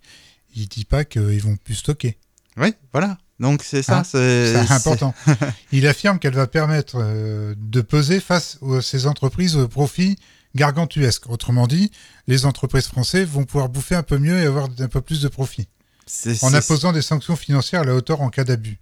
Il 0.55 0.67
dit 0.67 0.85
pas 0.85 1.05
qu'ils 1.05 1.41
vont 1.41 1.55
plus 1.55 1.75
stocker. 1.75 2.17
Oui, 2.57 2.73
voilà. 2.91 3.17
Donc 3.39 3.63
c'est 3.63 3.83
ça, 3.83 3.99
Hein, 3.99 4.03
c'est 4.05 4.55
important. 4.71 5.13
Il 5.73 5.87
affirme 5.87 6.19
qu'elle 6.19 6.35
va 6.35 6.47
permettre 6.47 6.95
euh, 6.99 7.53
de 7.57 7.81
peser 7.81 8.19
face 8.21 8.59
à 8.73 8.81
ces 8.81 9.07
entreprises 9.07 9.57
au 9.57 9.67
profit 9.67 10.17
gargantuesque. 10.55 11.29
Autrement 11.29 11.67
dit, 11.67 11.91
les 12.27 12.45
entreprises 12.45 12.87
françaises 12.87 13.27
vont 13.27 13.43
pouvoir 13.43 13.67
bouffer 13.67 13.95
un 13.95 14.03
peu 14.03 14.17
mieux 14.17 14.39
et 14.41 14.45
avoir 14.45 14.69
un 14.79 14.87
peu 14.87 15.01
plus 15.01 15.21
de 15.21 15.27
profit. 15.27 15.67
c'est- 16.05 16.41
En 16.45 16.53
imposant 16.53 16.93
des 16.93 17.01
sanctions 17.01 17.35
financières 17.35 17.81
à 17.81 17.83
la 17.83 17.93
hauteur 17.95 18.21
en 18.21 18.29
cas 18.29 18.43
d'abus. 18.45 18.79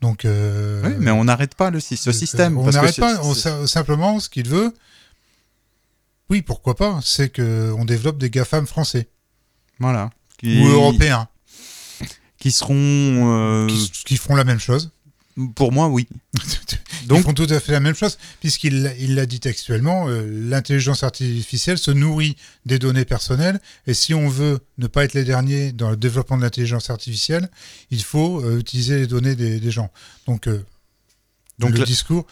Donc, 0.00 0.24
euh, 0.24 0.82
Oui, 0.86 0.94
mais 1.00 1.10
on 1.10 1.24
n'arrête 1.24 1.56
pas 1.56 1.70
le, 1.70 1.80
ce 1.80 1.94
euh, 2.08 2.12
système. 2.12 2.56
On 2.58 2.70
n'arrête 2.70 3.00
pas. 3.00 3.20
On- 3.24 3.66
simplement, 3.66 4.20
ce 4.20 4.28
qu'il 4.28 4.46
veut, 4.48 4.72
oui, 6.30 6.42
pourquoi 6.42 6.76
pas, 6.76 7.00
c'est 7.02 7.30
que 7.30 7.74
on 7.76 7.84
développe 7.84 8.18
des 8.18 8.30
GAFAM 8.30 8.66
français 8.68 9.08
Voilà. 9.80 10.10
Qui, 10.38 10.60
ou 10.62 10.68
européens 10.68 11.26
Qui 12.38 12.50
seront. 12.52 12.74
euh, 12.76 13.66
qui, 13.66 13.90
qui 14.04 14.16
feront 14.16 14.36
la 14.36 14.44
même 14.44 14.60
chose. 14.60 14.90
Pour 15.54 15.70
moi, 15.72 15.86
oui. 15.88 16.08
Ils 17.10 17.22
font 17.22 17.32
tout 17.32 17.46
à 17.48 17.60
fait 17.60 17.70
la 17.72 17.80
même 17.80 17.94
chose, 17.94 18.18
puisqu'il 18.40 18.82
l'a- 18.82 18.94
il 18.96 19.14
l'a 19.14 19.24
dit 19.24 19.38
textuellement, 19.40 20.08
euh, 20.08 20.26
l'intelligence 20.28 21.04
artificielle 21.04 21.78
se 21.78 21.90
nourrit 21.92 22.36
des 22.66 22.78
données 22.80 23.04
personnelles, 23.04 23.60
et 23.86 23.94
si 23.94 24.14
on 24.14 24.28
veut 24.28 24.58
ne 24.78 24.88
pas 24.88 25.04
être 25.04 25.14
les 25.14 25.24
derniers 25.24 25.70
dans 25.72 25.90
le 25.90 25.96
développement 25.96 26.36
de 26.36 26.42
l'intelligence 26.42 26.90
artificielle, 26.90 27.48
il 27.90 28.02
faut 28.02 28.40
euh, 28.44 28.58
utiliser 28.58 28.98
les 28.98 29.06
données 29.06 29.36
des, 29.36 29.58
des 29.60 29.70
gens. 29.70 29.90
Donc, 30.26 30.48
euh, 30.48 30.62
Donc 31.60 31.78
le 31.78 31.84
discours. 31.84 32.26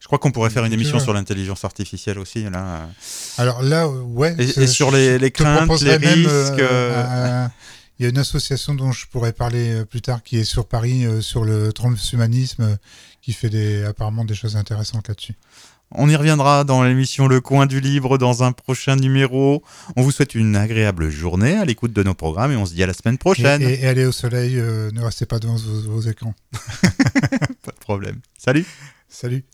Je 0.00 0.06
crois 0.06 0.18
qu'on 0.18 0.32
pourrait 0.32 0.50
faire 0.50 0.64
une 0.64 0.72
émission 0.72 0.96
euh, 0.96 1.00
sur 1.00 1.12
l'intelligence 1.12 1.64
artificielle 1.64 2.18
aussi. 2.18 2.42
Là. 2.44 2.88
Alors 3.38 3.62
là, 3.62 3.84
euh, 3.86 4.00
ouais. 4.00 4.34
Et- 4.38 4.66
sur 4.66 4.90
les- 4.90 5.18
les 5.18 5.30
craintes, 5.30 5.80
les 5.82 5.96
risques, 5.96 6.58
euh, 6.58 7.44
un- 7.46 7.52
Il 8.02 8.06
y 8.06 8.08
a 8.08 8.10
une 8.10 8.18
association 8.18 8.74
dont 8.74 8.90
je 8.90 9.06
pourrais 9.06 9.32
parler 9.32 9.70
euh, 9.74 9.84
plus 9.84 10.00
tard 10.02 10.24
qui 10.24 10.36
est 10.36 10.42
sur 10.42 10.66
Paris 10.66 11.06
euh, 11.06 11.20
sur 11.20 11.44
le 11.44 11.72
transhumanisme 11.72 12.62
euh, 12.64 12.74
qui 13.20 13.32
fait 13.32 13.48
des, 13.48 13.84
apparemment 13.84 14.24
des 14.24 14.34
choses 14.34 14.56
intéressantes 14.56 15.06
là-dessus. 15.06 15.34
On 15.92 16.08
y 16.08 16.16
reviendra 16.16 16.64
dans 16.64 16.82
l'émission 16.82 17.28
Le 17.28 17.40
Coin 17.40 17.66
du 17.66 17.78
Libre 17.80 18.18
dans 18.18 18.42
un 18.42 18.50
prochain 18.50 18.96
numéro. 18.96 19.62
On 19.94 20.02
vous 20.02 20.10
souhaite 20.10 20.34
une 20.34 20.56
agréable 20.56 21.10
journée 21.10 21.56
à 21.56 21.64
l'écoute 21.64 21.92
de 21.92 22.02
nos 22.02 22.14
programmes 22.14 22.50
et 22.50 22.56
on 22.56 22.66
se 22.66 22.74
dit 22.74 22.82
à 22.82 22.88
la 22.88 22.92
semaine 22.92 23.14
Et, 23.14 23.18
prochaine. 23.18 23.62
et- 23.62 23.82
et 23.82 23.86
allez 23.86 24.04
au 24.04 24.10
soleil, 24.10 24.58
euh, 24.58 24.90
ne 24.90 25.00
restez 25.00 25.26
pas 25.26 25.38
devant 25.38 25.54
vos- 25.54 25.92
vos 25.92 26.00
écrans. 26.00 26.34
Pas 27.62 27.70
de 27.70 27.78
problème. 27.78 28.16
Salut 28.36 28.66
Salut 29.08 29.44